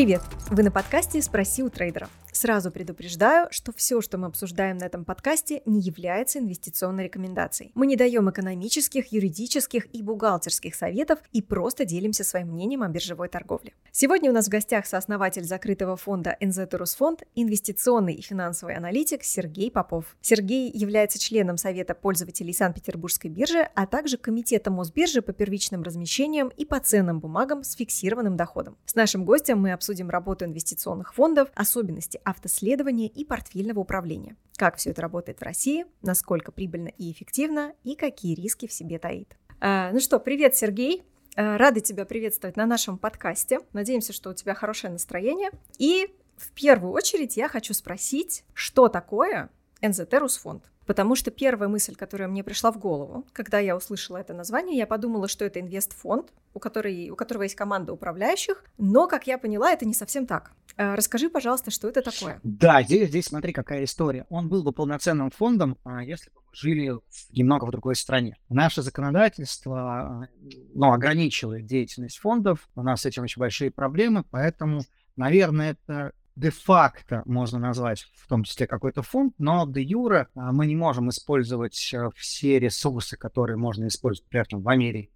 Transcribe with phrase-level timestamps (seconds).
[0.00, 0.22] Привет!
[0.48, 2.08] Вы на подкасте «Спроси у трейдера».
[2.40, 7.70] Сразу предупреждаю, что все, что мы обсуждаем на этом подкасте, не является инвестиционной рекомендацией.
[7.74, 13.28] Мы не даем экономических, юридических и бухгалтерских советов и просто делимся своим мнением о биржевой
[13.28, 13.74] торговле.
[13.92, 16.60] Сегодня у нас в гостях сооснователь закрытого фонда НЗ
[16.96, 20.16] Фонд, инвестиционный и финансовый аналитик Сергей Попов.
[20.22, 26.64] Сергей является членом Совета пользователей Санкт-Петербургской биржи, а также Комитета Мосбиржи по первичным размещениям и
[26.64, 28.78] по ценным бумагам с фиксированным доходом.
[28.86, 34.36] С нашим гостем мы обсудим работу инвестиционных фондов, особенности автоследования и портфельного управления.
[34.56, 38.98] Как все это работает в России, насколько прибыльно и эффективно и какие риски в себе
[38.98, 39.36] таит.
[39.60, 41.02] А, ну что, привет, Сергей.
[41.36, 43.60] А, рады тебя приветствовать на нашем подкасте.
[43.72, 45.50] Надеемся, что у тебя хорошее настроение.
[45.78, 49.50] И в первую очередь я хочу спросить, что такое
[49.82, 50.64] НЗТ Русфонд?
[50.90, 54.88] Потому что первая мысль, которая мне пришла в голову, когда я услышала это название, я
[54.88, 59.70] подумала, что это инвестфонд, у, которой, у которого есть команда управляющих, но, как я поняла,
[59.70, 60.50] это не совсем так.
[60.76, 62.40] А, расскажи, пожалуйста, что это такое?
[62.42, 64.26] Да, здесь, здесь смотри, какая история.
[64.30, 66.98] Он был бы полноценным фондом, а, если бы мы жили
[67.30, 68.36] немного в другой стране.
[68.48, 70.28] Наше законодательство а,
[70.74, 74.80] ну, ограничивает деятельность фондов, у нас с этим очень большие проблемы, поэтому,
[75.14, 80.76] наверное, это де-факто можно назвать в том числе какой-то фонд, но де юра мы не
[80.76, 85.10] можем использовать э, все ресурсы, которые можно использовать, например, в Америке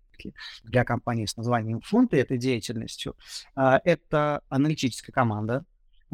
[0.62, 3.16] для компании с названием фонд и этой деятельностью.
[3.54, 5.64] А, это аналитическая команда,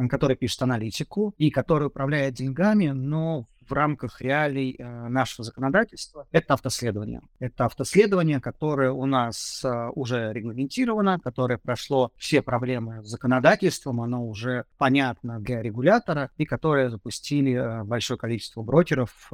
[0.09, 6.55] которая пишет аналитику и которая управляет деньгами, но в рамках реалий э, нашего законодательства, это
[6.55, 7.23] автоследование.
[7.39, 14.27] Это автоследование, которое у нас э, уже регламентировано, которое прошло все проблемы с законодательством, оно
[14.27, 19.31] уже понятно для регулятора, и которое запустили э, большое количество брокеров,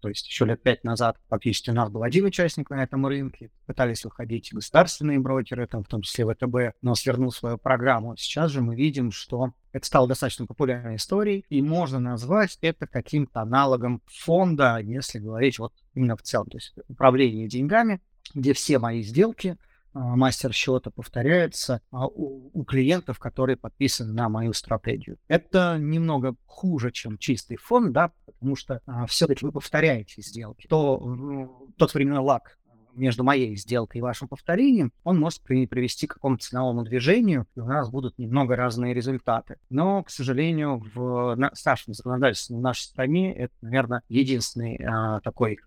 [0.00, 3.50] то есть еще лет пять назад фактически у нас был один участник на этом рынке,
[3.66, 8.16] пытались выходить государственные брокеры, там, в том числе ВТБ, но свернул свою программу.
[8.16, 13.40] Сейчас же мы видим, что это стало достаточно популярной историей, и можно назвать это каким-то
[13.40, 18.00] аналогом фонда, если говорить вот именно в целом, то есть управление деньгами,
[18.34, 19.56] где все мои сделки,
[19.92, 25.18] а, мастер счета повторяется а, у, у клиентов, которые подписаны на мою стратегию.
[25.26, 30.66] Это немного хуже, чем чистый фонд, да, потому что а, все-таки вы повторяете сделки.
[30.66, 32.56] То, ну, тот временной лак
[32.94, 37.66] между моей сделкой и вашим повторением, он может привести к какому-то ценовому движению, и у
[37.66, 39.58] нас будут немного разные результаты.
[39.68, 45.58] Но, к сожалению, в нашем законодательстве в нашей стране это, наверное, единственный а, такой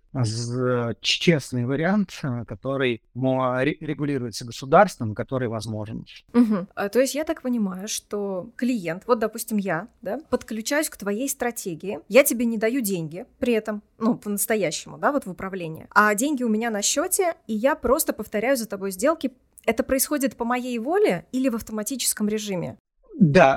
[1.02, 6.06] честный вариант, э, который регулируется государством, который возможен.
[6.34, 6.68] Угу.
[6.76, 11.28] А, то есть я так понимаю, что клиент, вот, допустим, я, да, подключаюсь к твоей
[11.30, 16.14] стратегии, я тебе не даю деньги при этом, ну, по-настоящему, да, вот в управлении, а
[16.16, 19.32] деньги у меня на счете, и я просто повторяю за тобой сделки
[19.66, 22.78] это происходит по моей воле или в автоматическом режиме?
[23.20, 23.56] Да,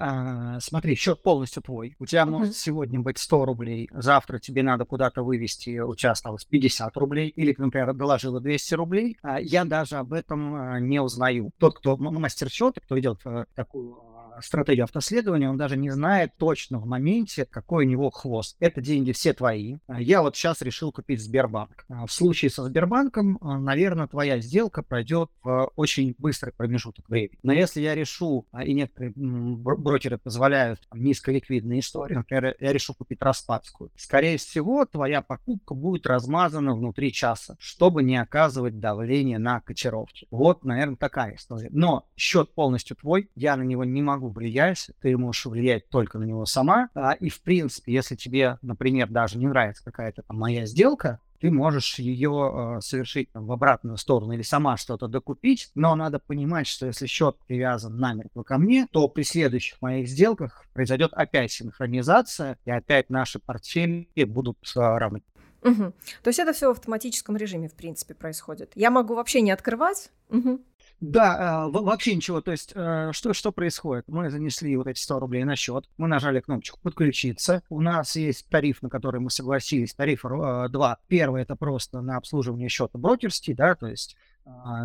[0.56, 1.96] а, смотри, счет полностью твой.
[1.98, 2.30] У тебя uh-huh.
[2.30, 7.28] может сегодня быть 100 рублей, завтра тебе надо куда-то вывести, у тебя осталось 50 рублей,
[7.28, 9.16] или, например, доложила 200 рублей.
[9.22, 11.50] А я даже об этом а, не узнаю.
[11.58, 13.98] Тот, кто мастер счета, кто ведет а, такую
[14.42, 18.56] стратегию автоследования, он даже не знает точно в моменте, какой у него хвост.
[18.60, 19.76] Это деньги все твои.
[19.86, 21.84] А я вот сейчас решил купить Сбербанк.
[21.88, 27.38] А в случае со Сбербанком, а, наверное, твоя сделка пройдет в очень быстрый промежуток времени.
[27.42, 33.90] Но если я решу, и некоторые брокеры позволяют низколиквидные истории, например, я решу купить распадскую,
[33.96, 40.26] скорее всего, твоя покупка будет размазана внутри часа, чтобы не оказывать давление на котировки.
[40.30, 41.68] Вот, наверное, такая история.
[41.70, 46.18] Но счет полностью твой, я на него не могу могу влиять, ты можешь влиять только
[46.18, 46.88] на него сама.
[46.94, 51.50] А, и, в принципе, если тебе, например, даже не нравится какая-то там моя сделка, ты
[51.50, 56.66] можешь ее э, совершить там, в обратную сторону или сама что-то докупить, но надо понимать,
[56.66, 62.58] что если счет привязан намертво ко мне, то при следующих моих сделках произойдет опять синхронизация,
[62.64, 65.22] и опять наши портфели будут э, равны.
[65.62, 65.92] Угу.
[66.22, 68.72] То есть это все в автоматическом режиме, в принципе, происходит.
[68.74, 70.10] Я могу вообще не открывать.
[70.30, 70.60] Угу.
[71.00, 72.40] Да, э, вообще ничего.
[72.40, 74.04] То есть, э, что, что происходит?
[74.08, 77.62] Мы занесли вот эти 100 рублей на счет, мы нажали кнопочку «Подключиться».
[77.68, 80.98] У нас есть тариф, на который мы согласились, тариф э, 2.
[81.08, 84.16] Первый– это просто на обслуживание счета брокерский, да, то есть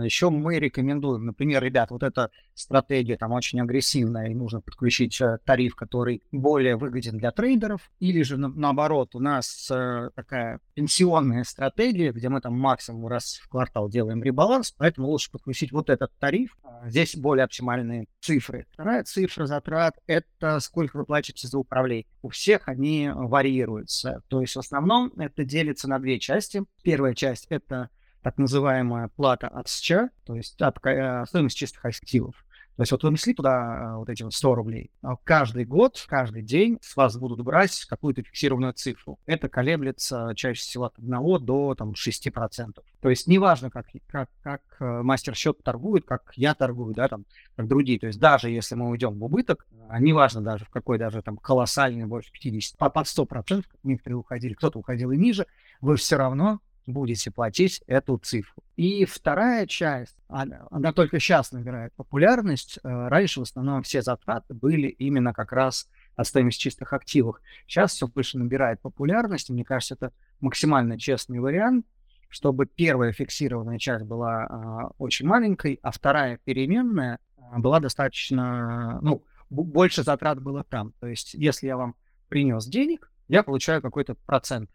[0.02, 5.38] Еще мы рекомендуем, например, ребят, вот эта стратегия там очень агрессивная, и нужно подключить э,
[5.46, 12.12] тариф, который более выгоден для трейдеров, или же наоборот, у нас э, такая пенсионная стратегия,
[12.12, 16.57] где мы там максимум раз в квартал делаем ребаланс, поэтому лучше подключить вот этот тариф.
[16.64, 18.66] А, здесь более оптимальные цифры.
[18.72, 22.07] Вторая цифра затрат– это сколько вы платите за управление.
[22.24, 24.24] У всех они варьируются.
[24.28, 26.64] То есть в основном это делится на две части.
[26.84, 27.90] Первая часть– это
[28.21, 29.91] так называемая плата от СЧ,
[30.25, 32.35] то есть от э, стоимость чистых активов.
[32.77, 36.41] То есть вот вы внесли туда вот эти вот 100 рублей, а каждый год, каждый
[36.41, 39.19] день с вас будут брать какую-то фиксированную цифру.
[39.25, 42.79] Это колеблется чаще всего от 1 до там, 6%.
[43.01, 47.25] То есть неважно, как, как, как э, мастер счет торгует, как я торгую, да, там,
[47.56, 48.00] как другие.
[48.00, 51.38] То есть даже если мы уйдем в убыток, а неважно даже в какой даже там
[51.38, 55.45] колоссальный, больше 50, под 100%, как некоторые уходили, кто-то уходил и ниже,
[55.81, 58.63] вы все равно будете платить эту цифру.
[58.75, 62.80] И вторая часть, она, она только сейчас набирает популярность.
[62.83, 67.39] Э, раньше в основном все затраты были именно как раз от стоимости чистых активов.
[67.68, 69.50] Сейчас все больше набирает популярность.
[69.50, 71.86] Мне кажется, это максимально честный вариант,
[72.30, 79.24] чтобы первая фиксированная часть была а, очень маленькой, а вторая переменная а, была достаточно, ну,
[79.50, 80.94] больше затрат было там.
[81.00, 81.95] То есть, если я вам
[82.30, 84.69] принес денег, я получаю какой-то процент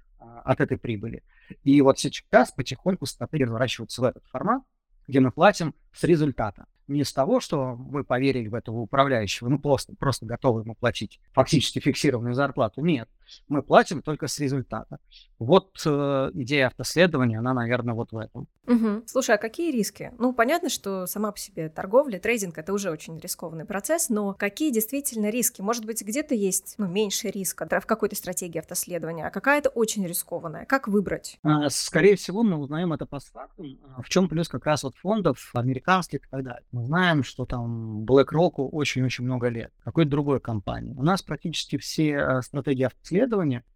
[0.45, 1.23] от этой прибыли.
[1.65, 4.63] И вот сейчас потихоньку стратегии разворачиваются в этот формат,
[5.07, 9.59] где мы платим с результата не с того, что мы поверили в этого управляющего, ну
[9.59, 12.81] просто, просто готовы ему платить фактически фиксированную зарплату.
[12.81, 13.09] Нет,
[13.49, 14.99] мы платим только с результата.
[15.39, 18.49] Вот э, идея автоследования, она, наверное, вот в этом.
[18.67, 19.03] Угу.
[19.07, 20.13] Слушай, а какие риски?
[20.19, 24.73] Ну, понятно, что сама по себе торговля, трейдинг— это уже очень рискованный процесс, но какие
[24.73, 25.61] действительно риски?
[25.61, 30.65] Может быть, где-то есть ну, меньше риска в какой-то стратегии автоследования, а какая-то очень рискованная.
[30.65, 31.39] Как выбрать?
[31.43, 33.79] А, скорее всего, мы узнаем это по фактам.
[33.97, 36.65] А в чем плюс как раз вот фондов американских и так далее.
[36.73, 40.95] Мы знаем, что там BlackRock очень-очень много лет, какой-то другой компании.
[40.95, 43.16] У нас практически все э, стратегии автоследования,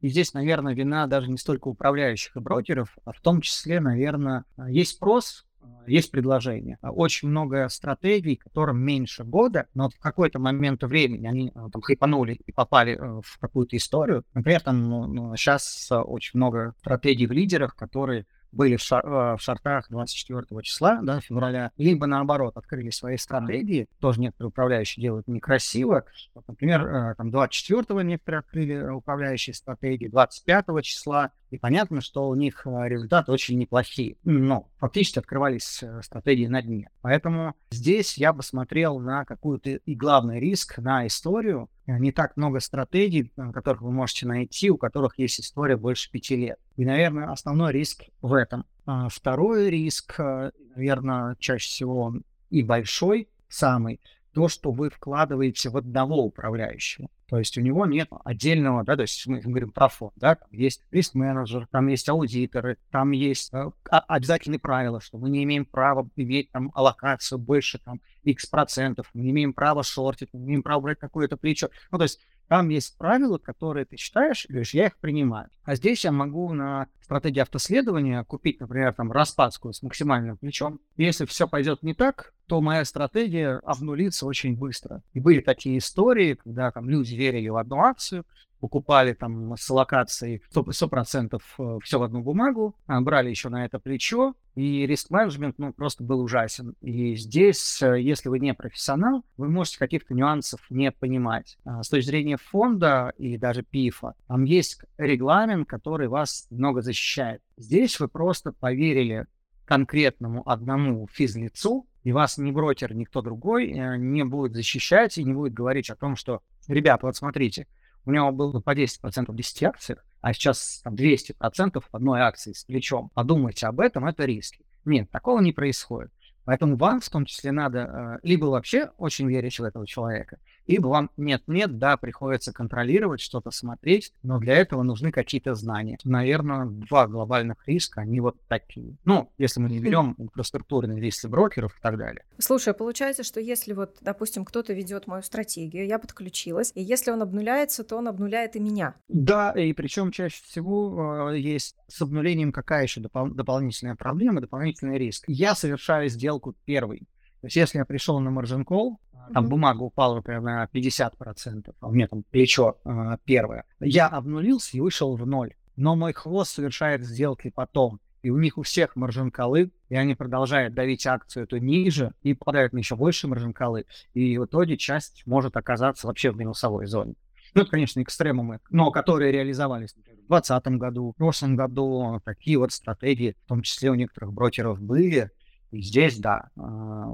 [0.01, 4.45] и здесь, наверное, вина даже не столько управляющих и брокеров, а в том числе, наверное,
[4.69, 5.47] есть спрос,
[5.87, 6.79] есть предложение.
[6.83, 12.41] Очень много стратегий, которым меньше года, но в какой-то момент времени они э, там хайпанули
[12.47, 14.25] и попали в какую-то историю.
[14.35, 19.37] Например, там ну, ну, сейчас очень много стратегий в лидерах, которые были в, шар, э,
[19.37, 25.29] в шартах 24 числа, да, февраля, либо наоборот открыли свои стратегии, тоже некоторые управляющие делают
[25.29, 26.05] некрасиво.
[26.35, 32.29] Вот, например, э, там 24 некоторые открыли э, управляющие стратегии, 25 числа, и понятно, что
[32.29, 34.17] у них результаты очень неплохие.
[34.23, 36.91] Но фактически открывались стратегии на дне.
[37.01, 41.69] Поэтому здесь я бы смотрел на какую-то и главный риск, на историю,
[41.99, 46.59] не так много стратегий, которых вы можете найти, у которых есть история больше пяти лет.
[46.77, 48.65] И, наверное, основной риск в этом.
[48.87, 52.15] А второй риск, э, наверное, чаще всего
[52.51, 54.01] и большой, самый,
[54.33, 57.09] то, что вы вкладываете в одного управляющего.
[57.31, 60.49] То есть у него нет отдельного, да, то есть мы говорим про фонд, да, там
[60.51, 66.09] есть риск-менеджер, там есть аудиторы, там есть э, обязательные правила, что мы не имеем права
[66.17, 70.65] иметь там аллокацию больше там x процентов, мы не имеем права шортить, мы не имеем
[70.65, 71.69] права брать какое-то плечо.
[71.93, 72.19] Ну, то есть
[72.51, 75.51] там есть правила, которые ты читаешь и говоришь, я их принимаю.
[75.63, 80.81] А здесь я могу на стратегии автоследования купить, например, там распадскую с максимальным плечом.
[80.97, 85.01] Если все пойдет не так, то моя стратегия обнулится очень быстро.
[85.13, 88.27] И были такие истории, когда там люди верили в одну акцию,
[88.61, 93.79] покупали там с локацией 100%, 100% все в одну бумагу, а брали еще на это
[93.79, 96.75] плечо, и риск-менеджмент ну, просто был ужасен.
[96.81, 101.57] И здесь, э, если вы не профессионал, вы можете каких-то нюансов не понимать.
[101.65, 107.43] А с точки зрения фонда и даже ПИФа, там есть регламент, который вас много защищает.
[107.57, 109.27] Здесь вы просто поверили
[109.65, 115.33] конкретному одному физлицу, и вас ни брокер, никто другой э, не будет защищать и не
[115.33, 117.67] будет говорить о том, что, ребята, вот смотрите,
[118.05, 122.53] у него было по 10% в 10 акциях, а сейчас там, 200% в одной акции
[122.53, 123.11] с плечом.
[123.15, 124.65] Подумайте об этом, это риски.
[124.85, 126.11] Нет, такого не происходит.
[126.45, 130.89] Поэтому вам в том числе надо э, либо вообще очень верить в этого человека, либо
[130.89, 135.99] вам нет-нет, да, приходится контролировать, что-то смотреть, но для этого нужны какие-то знания.
[136.05, 138.97] Наверное, два глобальных риска, они вот такие.
[139.05, 142.25] Ну, если мы не берем инфраструктурные риски брокеров и так далее.
[142.39, 147.11] Слушай, а получается, что если вот, допустим, кто-то ведет мою стратегию, я подключилась, и если
[147.11, 148.95] он обнуляется, то он обнуляет и меня.
[149.09, 154.99] Да, и причем чаще всего э, есть с обнулением какая еще допол- дополнительная проблема, дополнительный
[154.99, 155.25] риск.
[155.27, 157.01] Я совершаю сделку первый.
[157.41, 158.97] То есть если я пришел на margin call,
[159.33, 164.77] там бумага упала, например, на 50%, а у меня там плечо э, первое, я обнулился
[164.77, 165.55] и вышел в ноль.
[165.77, 168.01] Но мой хвост совершает сделки потом.
[168.23, 172.75] И у них у всех маржин-колы, и они продолжают давить акцию то ниже и попадают
[172.75, 173.87] на еще больше маржин-колы.
[174.13, 177.15] И в итоге часть может оказаться вообще в минусовой зоне.
[177.55, 182.21] Ну, это, конечно, экстремумы, но которые реализовались, например, в 2020 году, в прошлом году.
[182.25, 185.31] Такие вот стратегии, в том числе у некоторых брокеров, были.
[185.71, 187.09] И здесь, да, а,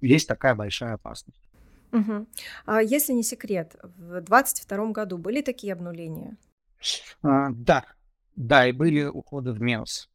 [0.00, 1.40] есть такая большая опасность.
[1.92, 2.26] Угу.
[2.66, 6.36] А если не секрет, в 2022 году были такие обнуления?
[7.22, 7.84] А, да,
[8.34, 10.10] да, и были уходы в минус.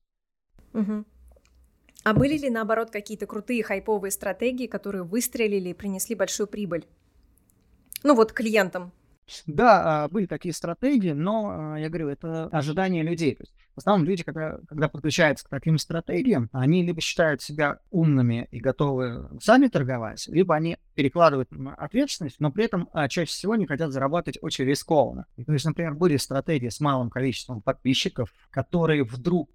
[0.74, 1.06] Угу.
[2.04, 6.88] А были ли, наоборот, какие-то крутые хайповые стратегии, которые выстрелили и принесли большую прибыль?
[8.04, 8.92] Ну вот клиентам.
[9.46, 13.38] Да, а, были такие стратегии, но, а, я говорю, это ожидание людей.
[13.78, 18.60] В основном люди, когда, когда подключаются к таким стратегиям, они либо считают себя умными и
[18.60, 23.92] готовы сами торговать, либо они перекладывают ответственность, но при этом а, чаще всего не хотят
[23.92, 25.28] зарабатывать очень рискованно.
[25.36, 29.52] И, то есть, например, были стратегии с малым количеством подписчиков, которые вдруг,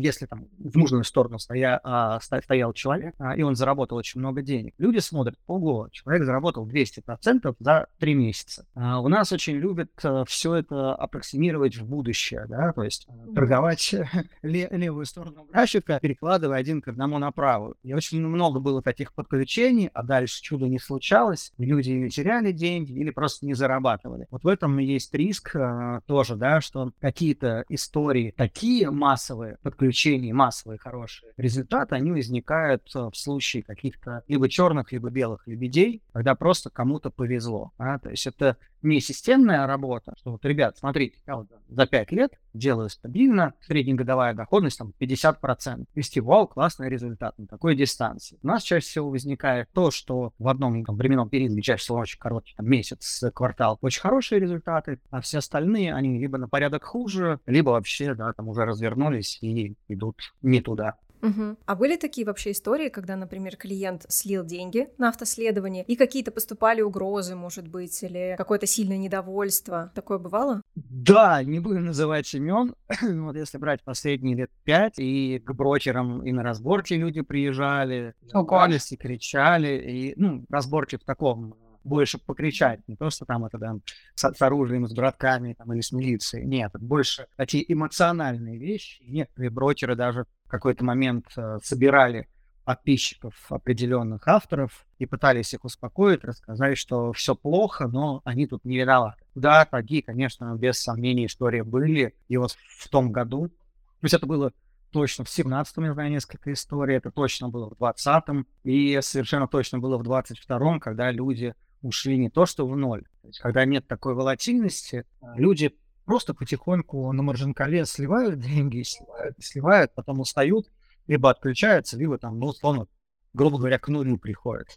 [0.00, 4.40] если там в нужную сторону стоя, а, стоял человек, а, и он заработал очень много
[4.40, 8.66] денег, люди смотрят, ого, человек заработал 200% за 3 месяца.
[8.74, 13.65] А у нас очень любят а, все это аппроксимировать в будущее, да, то есть торговать
[13.66, 13.94] рисовать
[14.42, 17.76] левую сторону графика, перекладывая один к одному на правую.
[17.82, 21.52] И очень много было таких подключений, а дальше чудо не случалось.
[21.58, 24.26] Люди или теряли деньги, или просто не зарабатывали.
[24.30, 30.78] Вот в этом есть риск э, тоже, да, что какие-то истории, такие массовые подключения, массовые
[30.78, 36.70] хорошие результаты, они возникают э, в случае каких-то либо черных, либо белых лебедей, когда просто
[36.70, 37.72] кому-то повезло.
[37.78, 37.98] Да?
[37.98, 42.32] То есть это не системная работа, что вот, ребят, смотрите, я вот за 5 лет
[42.54, 45.86] делаю стабильно, среднегодовая доходность там 50%.
[45.94, 48.38] Вести, вау, классный результат на такой дистанции.
[48.42, 52.18] У нас чаще всего возникает то, что в одном там, временном периоде, чаще всего очень
[52.18, 57.40] короткий, там, месяц, квартал, очень хорошие результаты, а все остальные, они либо на порядок хуже,
[57.46, 60.96] либо вообще, да, там уже развернулись и идут не туда.
[61.22, 61.56] Угу.
[61.64, 66.80] А были такие вообще истории, когда, например, клиент слил деньги на автоследование, и какие-то поступали
[66.80, 69.92] угрозы, может быть, или какое-то сильное недовольство?
[69.94, 70.62] Такое бывало?
[70.74, 72.74] Да, не будем называть имен.
[73.02, 78.92] вот если брать последние лет пять, и к брокерам и на разборки люди приезжали, ругались
[78.92, 81.56] и кричали, и, ну, разборки в таком
[81.86, 83.80] больше покричать, не то, что там это там
[84.14, 86.44] с, с оружием, с братками там, или с милицией.
[86.44, 89.02] Нет, больше такие эмоциональные вещи.
[89.06, 92.28] Некоторые брокеры даже какой-то момент э, собирали
[92.64, 98.76] подписчиков определенных авторов и пытались их успокоить, рассказать, что все плохо, но они тут не
[98.76, 99.22] виноваты.
[99.36, 102.16] Да, такие, конечно, без сомнений истории были.
[102.26, 103.54] И вот в том году, то
[104.02, 104.52] есть это было
[104.90, 109.78] точно в 17-м, я знаю несколько историй, это точно было в 20-м, и совершенно точно
[109.78, 113.04] было в 22-м, когда люди ушли не то что в ноль.
[113.22, 115.04] То есть, когда нет такой волатильности,
[115.36, 115.76] люди
[116.06, 120.66] просто потихоньку на маржинкале сливают деньги, сливают, сливают, потом устают,
[121.06, 122.86] либо отключаются, либо там, ну, условно,
[123.34, 124.68] грубо говоря, к нулю приходят.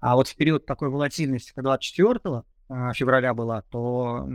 [0.00, 4.28] А вот в период такой волатильности, когда 24 а, февраля была, то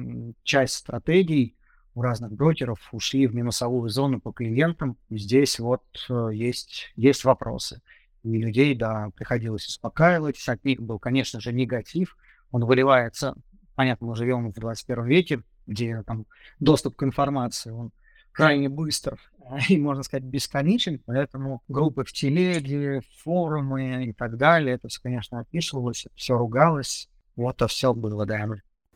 [0.44, 1.58] часть стратегий
[1.96, 4.98] у разных брокеров ушли в минусовую зону по клиентам.
[5.10, 7.82] И здесь вот э, есть, есть вопросы.
[8.24, 10.42] И людей, да, приходилось успокаивать.
[10.48, 12.18] От них был, конечно же, негатив.
[12.52, 13.36] Он выливается,
[13.76, 16.26] понятно, мы живем в 21 веке, где там
[16.60, 17.92] доступ к информации, он
[18.32, 19.20] крайне быстр
[19.70, 25.40] и, можно сказать, бесконечен, поэтому группы в телеге, форумы и так далее, это все, конечно,
[25.40, 28.48] описывалось, все ругалось, вот это все было, да.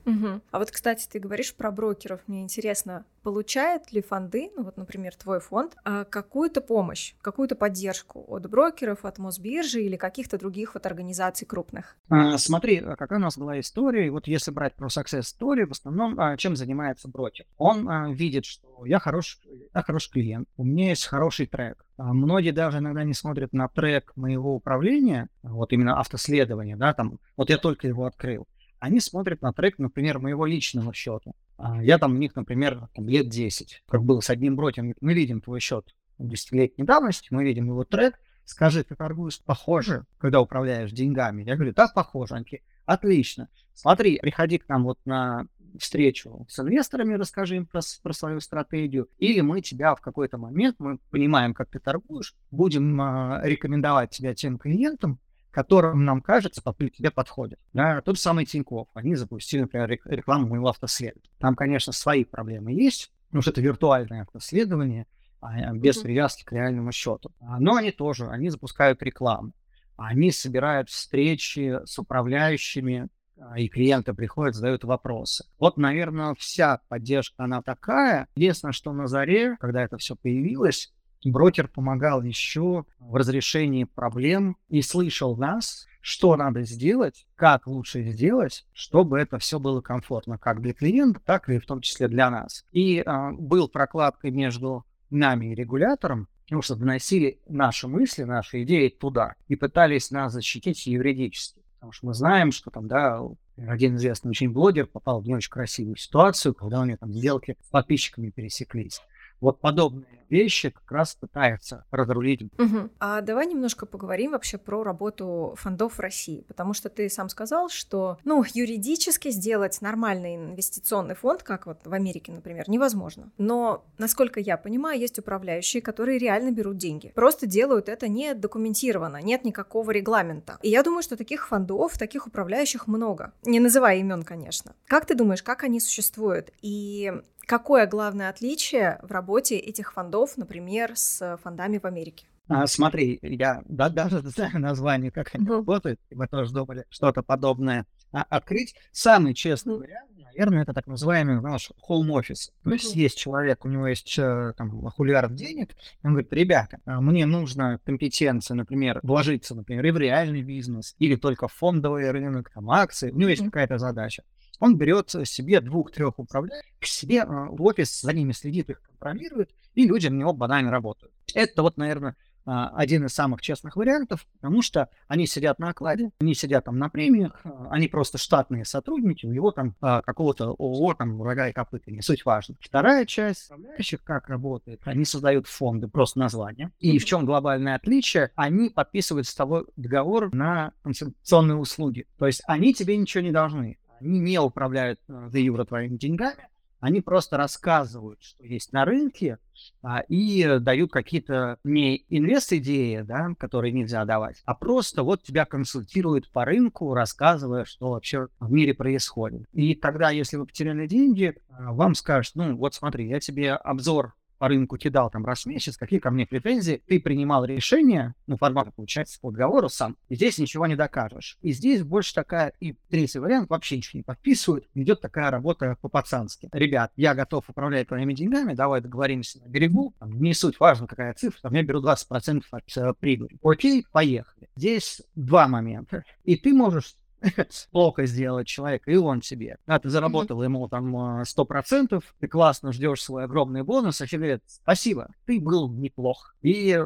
[0.07, 0.41] Угу.
[0.51, 2.21] А вот, кстати, ты говоришь про брокеров.
[2.27, 8.23] Мне интересно, получают ли фонды, ну вот, например, твой фонд, а, какую-то помощь, какую-то поддержку
[8.29, 11.97] от брокеров, от Мосбиржи или каких-то других вот организаций крупных?
[12.09, 14.09] А, смотри, а какая у нас была история.
[14.09, 17.45] Вот если брать про success story, в основном а, чем занимается брокер?
[17.57, 19.41] Он а, видит, что я хороший,
[19.75, 21.83] я хороший клиент, у меня есть хороший трек.
[21.97, 27.49] Многие даже иногда не смотрят на трек моего управления, вот именно автоследования, да, там, вот
[27.49, 28.47] я только его открыл
[28.79, 31.31] они смотрят на трек, например, моего личного счета.
[31.57, 35.41] А, я там у них, например, лет 10, как был с одним брокером, мы видим
[35.41, 41.43] твой счет 10-летней давности, мы видим его трек, скажи, ты торгуешь похоже, когда управляешь деньгами?
[41.43, 42.35] Я говорю, да, похоже.
[42.35, 43.49] Они такие, отлично.
[43.73, 49.09] Смотри, приходи к нам вот на встречу с инвесторами, расскажи им про, про свою стратегию,
[49.17, 54.33] или мы тебя в какой-то момент, мы понимаем, как ты торгуешь, будем э, рекомендовать тебя
[54.33, 55.19] тем клиентам,
[55.57, 57.57] которым нам кажется, тебе подходит.
[57.73, 58.89] Да, тот же самый Тинькофф.
[58.93, 61.31] Они запустили, например, рекламу моего автоследования.
[61.39, 65.07] Там, конечно, свои проблемы есть, потому что это виртуальное автоследование,
[65.41, 67.31] а, без привязки к реальному счету.
[67.39, 69.51] А, но они тоже, они запускают рекламу.
[69.95, 73.09] Они собирают встречи с управляющими,
[73.39, 75.43] а, и клиенты приходят, задают вопросы.
[75.57, 78.27] Вот, наверное, вся поддержка, она такая.
[78.35, 80.93] Единственное, что на заре, когда это все появилось,
[81.23, 88.65] брокер помогал еще в разрешении проблем и слышал нас, что надо сделать, как лучше сделать,
[88.73, 92.65] чтобы это все было комфортно как для клиента, так и в том числе для нас.
[92.71, 98.87] И э, был прокладкой между нами и регулятором, потому что доносили наши мысли, наши идеи
[98.89, 101.61] туда и пытались нас защитить юридически.
[101.73, 103.21] Потому что мы знаем, что там, да,
[103.57, 107.57] один известный очень блогер попал в не очень красивую ситуацию, когда у него там сделки
[107.61, 109.01] с подписчиками пересеклись.
[109.41, 112.41] Вот подобные вещи как раз пытается разрулить.
[112.57, 112.89] Угу.
[112.99, 117.69] А давай немножко поговорим вообще про работу фондов в России, потому что ты сам сказал,
[117.69, 123.31] что, ну, юридически сделать нормальный инвестиционный фонд, как вот в Америке, например, невозможно.
[123.37, 127.11] Но, насколько я понимаю, есть управляющие, которые реально берут деньги.
[127.15, 130.59] Просто делают это не документированно, нет никакого регламента.
[130.61, 133.31] И я думаю, что таких фондов, таких управляющих много.
[133.45, 134.75] Не называя имен, конечно.
[134.85, 136.51] Как ты думаешь, как они существуют?
[136.61, 137.13] И
[137.47, 142.25] Какое главное отличие в работе этих фондов, например, с фондами в Америке?
[142.49, 145.55] А, смотри, я да, даже знаю название, как они mm-hmm.
[145.55, 148.75] работают, мы тоже думали что-то подобное а, открыть.
[148.91, 149.79] Самый честный mm-hmm.
[149.79, 152.51] вариант, наверное, это так называемый наш home office.
[152.63, 152.73] То mm-hmm.
[152.73, 155.69] есть есть человек, у него есть э, там хулиард денег,
[156.03, 161.15] он говорит, ребята, а, мне нужно компетенция, например, вложиться, например, и в реальный бизнес, или
[161.15, 163.45] только в фондовый рынок, там, акции, у него есть mm-hmm.
[163.45, 164.23] какая-то задача
[164.59, 169.51] он берет себе двух-трех управляющих, к себе а, в офис, за ними следит, их контролирует,
[169.73, 171.13] и люди на него банально работают.
[171.33, 172.15] Это вот, наверное,
[172.49, 176.77] а, один из самых честных вариантов, потому что они сидят на окладе, они сидят там
[176.77, 181.53] на премиях, а, они просто штатные сотрудники, у него там какого-то ООО, там, врага и
[181.53, 182.55] копыта, не суть важно.
[182.61, 186.71] Вторая часть управляющих, как работает, они создают фонды, просто название.
[186.79, 188.31] И в чем глобальное отличие?
[188.35, 192.05] Они подписывают с тобой договор на консультационные услуги.
[192.17, 196.47] То есть они тебе ничего не должны они не управляют за э, евро твоими деньгами,
[196.79, 199.39] они просто рассказывают, что есть на рынке,
[199.81, 206.29] а, и дают какие-то не инвест-идеи, да, которые нельзя давать, а просто вот тебя консультируют
[206.31, 209.47] по рынку, рассказывая, что вообще в мире происходит.
[209.53, 214.13] И тогда, если вы потеряли деньги, а, вам скажут, ну вот смотри, я тебе обзор
[214.37, 218.37] по рынку кидал там раз в месяц, какие ко мне претензии, ты принимал решение, ну,
[218.37, 221.37] формат получается по договору сам, и здесь ничего не докажешь.
[221.41, 226.49] И здесь больше такая, и третий вариант, вообще ничего не подписывают, идет такая работа по-пацански.
[226.51, 231.13] Ребят, я готов управлять твоими деньгами, давай договоримся на берегу, там, не суть, важно какая
[231.13, 233.37] цифра, там, я беру 20% от э, прибыли.
[233.43, 234.49] Окей, поехали.
[234.55, 236.03] Здесь два момента.
[236.23, 236.95] И ты можешь
[237.71, 239.57] плохо сделать человека, и он тебе.
[239.65, 244.19] А ты заработал ему там сто процентов, ты классно ждешь свой огромный бонус, а тебе
[244.19, 246.35] говорят, спасибо, ты был неплох.
[246.41, 246.79] И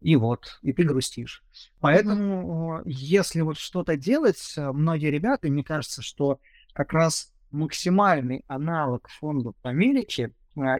[0.00, 1.44] и вот, и ты грустишь.
[1.80, 6.40] Поэтому, если вот что-то делать, э, многие ребята, мне кажется, что
[6.72, 10.32] как раз максимальный аналог фондов в Америке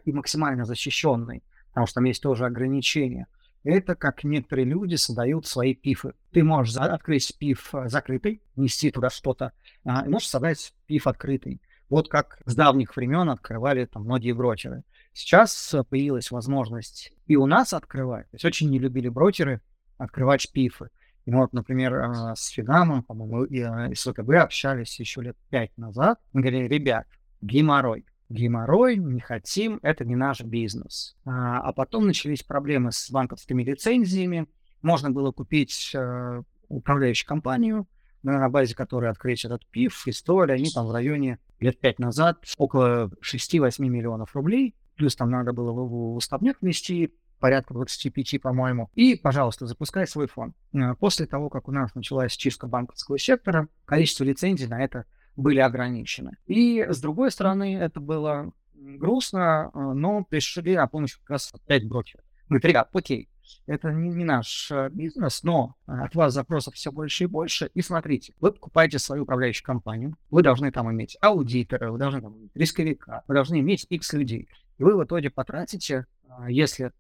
[0.05, 3.27] и максимально защищенный, потому что там есть тоже ограничения–
[3.65, 6.15] это как некоторые люди создают свои пифы.
[6.33, 9.53] Ты можешь открыть пиф э, закрытый, нести туда что-то,
[9.85, 11.61] а, можешь создать пиф открытый.
[11.89, 14.85] Вот как с давних времен открывали там многие брокеры.
[15.13, 18.31] Сейчас э, появилась возможность и у нас открывать.
[18.31, 19.61] То есть очень не любили брокеры
[19.99, 20.89] открывать пифы.
[21.27, 26.19] И вот, например, э, с Финамом, по-моему, и с ВКБ общались еще лет пять назад.
[26.33, 27.07] Мы говорили, ребят,
[27.43, 31.17] геморрой геморрой, не хотим, это не наш бизнес.
[31.25, 34.47] А, а потом начались проблемы с банковскими лицензиями.
[34.83, 37.87] Можно было купить э, управляющую компанию,
[38.23, 43.11] на базе которой открыть этот ПИФ, история, они там в районе лет пять назад около
[43.23, 48.91] 6-8 миллионов рублей, плюс там надо было в уставняк внести порядка 25, по-моему.
[48.95, 50.55] И, пожалуйста, запускай свой фонд.
[50.73, 55.07] Э, после того, как у нас началась чистка банковского сектора, количество лицензий на это
[55.41, 56.37] были ограничены.
[56.47, 61.87] И с другой стороны, это было грустно, э, но пришли на помощь как раз опять
[61.87, 62.23] брокеры.
[62.49, 63.29] Говорит, ребят, окей,
[63.67, 67.71] это не, не наш э, бизнес, но э, от вас запросов все больше и больше.
[67.75, 72.37] И смотрите, вы покупаете свою управляющую компанию, вы должны там иметь аудитора, вы должны там
[72.37, 74.49] иметь рисковика, вы должны иметь X людей.
[74.79, 76.07] И вы в итоге потратите,
[76.49, 76.93] если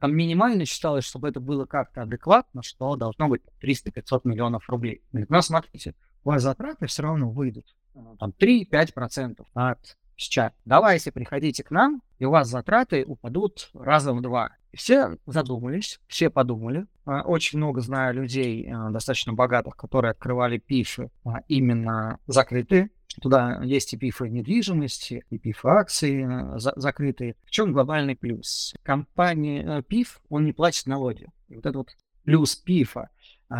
[0.00, 5.02] там минимально считалось, чтобы это было как-то адекватно, что должно быть 300-500 миллионов рублей.
[5.12, 7.66] Говорит, ну, смотрите, у вас затраты все равно выйдут
[8.18, 10.52] там 3-5% от сейчас.
[10.64, 14.50] Давайте приходите к нам, и у вас затраты упадут раза в два.
[14.74, 16.86] Все задумались, все подумали.
[17.04, 22.90] А, очень много знаю людей, а, достаточно богатых, которые открывали пифы а, именно закрытые.
[23.22, 26.28] Туда есть и пифы недвижимости, и пифы акции
[26.58, 27.34] за закрытые.
[27.44, 28.74] В чем глобальный плюс?
[28.82, 31.26] Компания ПИФ, он не платит налоги.
[31.48, 31.88] И вот это вот
[32.24, 33.08] плюс ПИФа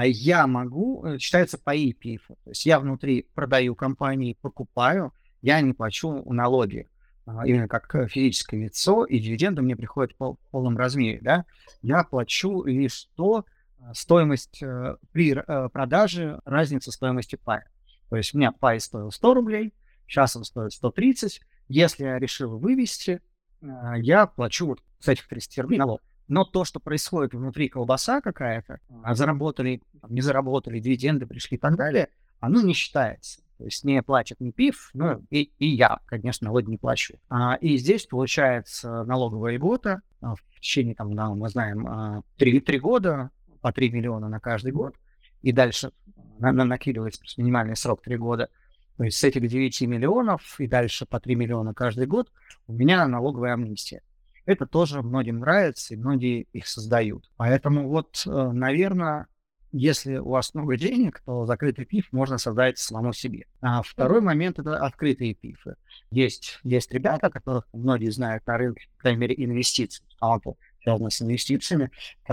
[0.04, 2.20] я могу, э, считается по EPIF.
[2.28, 6.88] То есть я внутри продаю компании, покупаю, я не плачу налоги.
[7.24, 11.20] А, именно как э, физическое лицо, и дивиденды мне приходят в полном размере.
[11.22, 11.44] Да?
[11.82, 13.44] Я плачу лишь то,
[13.78, 15.34] а, стоимость э, при
[15.70, 17.70] продаже, разница стоимости пая.
[18.10, 19.74] То есть у меня пай стоил 100 рублей,
[20.06, 21.40] сейчас он стоит 130.
[21.68, 23.20] Если я решил вывести,
[23.60, 26.00] я плачу вот с этих 30 рублей налог.
[26.28, 31.76] Но то, что происходит внутри колбаса какая-то, а заработали, не заработали, дивиденды пришли и так
[31.76, 33.40] далее, оно не считается.
[33.56, 37.18] То есть не платит ни ПИФ, ну и, и я, конечно, налоги не плачу.
[37.28, 42.60] А, и здесь получается налоговая льгота а, в течение, там, да, мы знаем, а, 3,
[42.60, 44.94] 3 года, по 3 миллиона на каждый год,
[45.42, 45.90] и дальше
[46.38, 48.48] на, на, накидывается минимальный срок 3 года.
[48.96, 52.30] То есть с этих 9 миллионов и дальше по 3 миллиона каждый год
[52.66, 54.02] у меня налоговая амнистия.
[54.48, 57.30] Это тоже многим нравится, и многие их создают.
[57.36, 59.26] Поэтому вот, э, наверное,
[59.72, 63.44] если у вас много денег, то закрытый пиф можно создать самому себе.
[63.60, 65.74] А второй момент— это открытые пифы.
[66.10, 71.20] Есть, есть ребята, которых многие знают на рынке, по крайней мере, инвестиций, талантов, связанных с
[71.20, 71.90] инвестициями,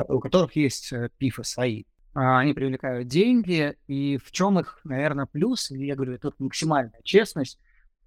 [0.07, 1.83] у которых есть э, пифы свои.
[2.13, 7.59] А, они привлекают деньги, и в чем их, наверное, плюс, я говорю, это максимальная честность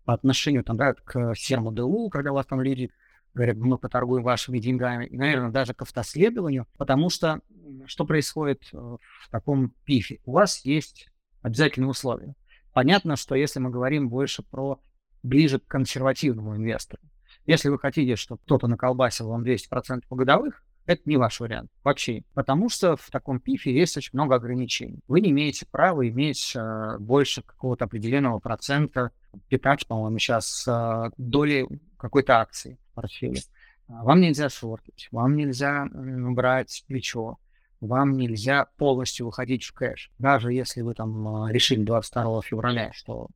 [0.06, 2.90] по отношению там, да, к ферму ДУ, когда у вас там люди
[3.34, 7.40] говорят, мы поторгуем вашими деньгами, наверное, даже к автоследованию, потому что
[7.86, 10.20] что происходит э, в таком пифе?
[10.24, 11.08] У вас есть
[11.42, 12.34] обязательные условия.
[12.72, 14.80] Понятно, что если мы говорим больше про
[15.22, 17.02] ближе к консервативному инвестору,
[17.46, 22.24] если вы хотите, чтобы кто-то наколбасил вам 200% годовых, это не ваш вариант вообще.
[22.34, 25.00] Потому что в таком пифе есть очень много ограничений.
[25.06, 29.10] Вы не имеете права иметь э, больше какого-то определенного процента,
[29.48, 33.40] питать, по-моему, сейчас э, доли какой-то акции портфеле.
[33.88, 37.38] Вам нельзя шортить, вам нельзя брать плечо,
[37.80, 40.10] вам нельзя полностью выходить в кэш.
[40.18, 43.28] Даже если вы там э, решили 22 февраля, что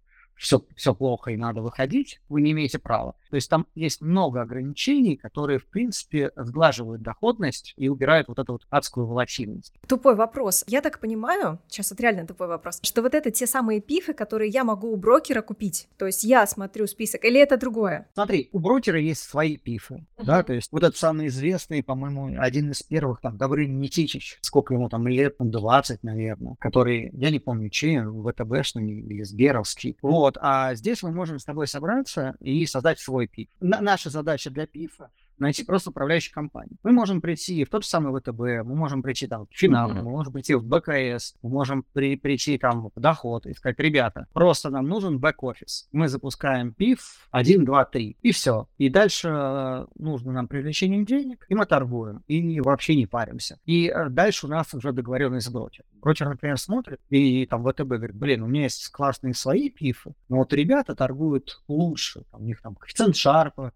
[0.42, 3.14] все, все плохо и надо выходить, вы не имеете права.
[3.30, 8.52] То есть там есть много ограничений, которые, в принципе, сглаживают доходность и убирают вот эту
[8.52, 9.72] вот адскую волатильность.
[9.86, 10.64] Тупой вопрос.
[10.66, 14.50] Я так понимаю, сейчас вот реально тупой вопрос, что вот это те самые пифы, которые
[14.50, 15.88] я могу у брокера купить.
[15.96, 18.08] То есть я смотрю список, или это другое?
[18.14, 20.24] Смотри, у брокера есть свои пифы, uh-huh.
[20.24, 24.74] да, то есть вот этот самый известный, по-моему, один из первых, там, Добрын Никитич, сколько
[24.74, 29.96] ему там лет, 20, наверное, который, я не помню, чей, ВТБшный или Сберовский.
[30.02, 33.48] Вот, а здесь мы можем с тобой собраться и создать свой пиф.
[33.60, 36.76] На, наша задача для пифа найти просто управляющую компанию.
[36.82, 40.02] Мы можем прийти в тот же самый ВТБ, мы можем прийти там в Финал, mm-hmm.
[40.02, 44.26] мы можем прийти в БКС, мы можем при, прийти там в Доход и сказать, ребята,
[44.32, 45.88] просто нам нужен бэк-офис.
[45.92, 48.68] Мы запускаем ПИФ 1, 2, 3, и все.
[48.78, 53.58] И дальше э, нужно нам привлечение денег, и мы торгуем, и вообще не паримся.
[53.64, 55.86] И э, дальше у нас уже договоренность с брокером.
[56.00, 60.38] Брокер, например, смотрит, и, там ВТБ говорит, блин, у меня есть классные свои пифы, но
[60.38, 63.72] вот ребята торгуют лучше, там, у них там коэффициент шарпа,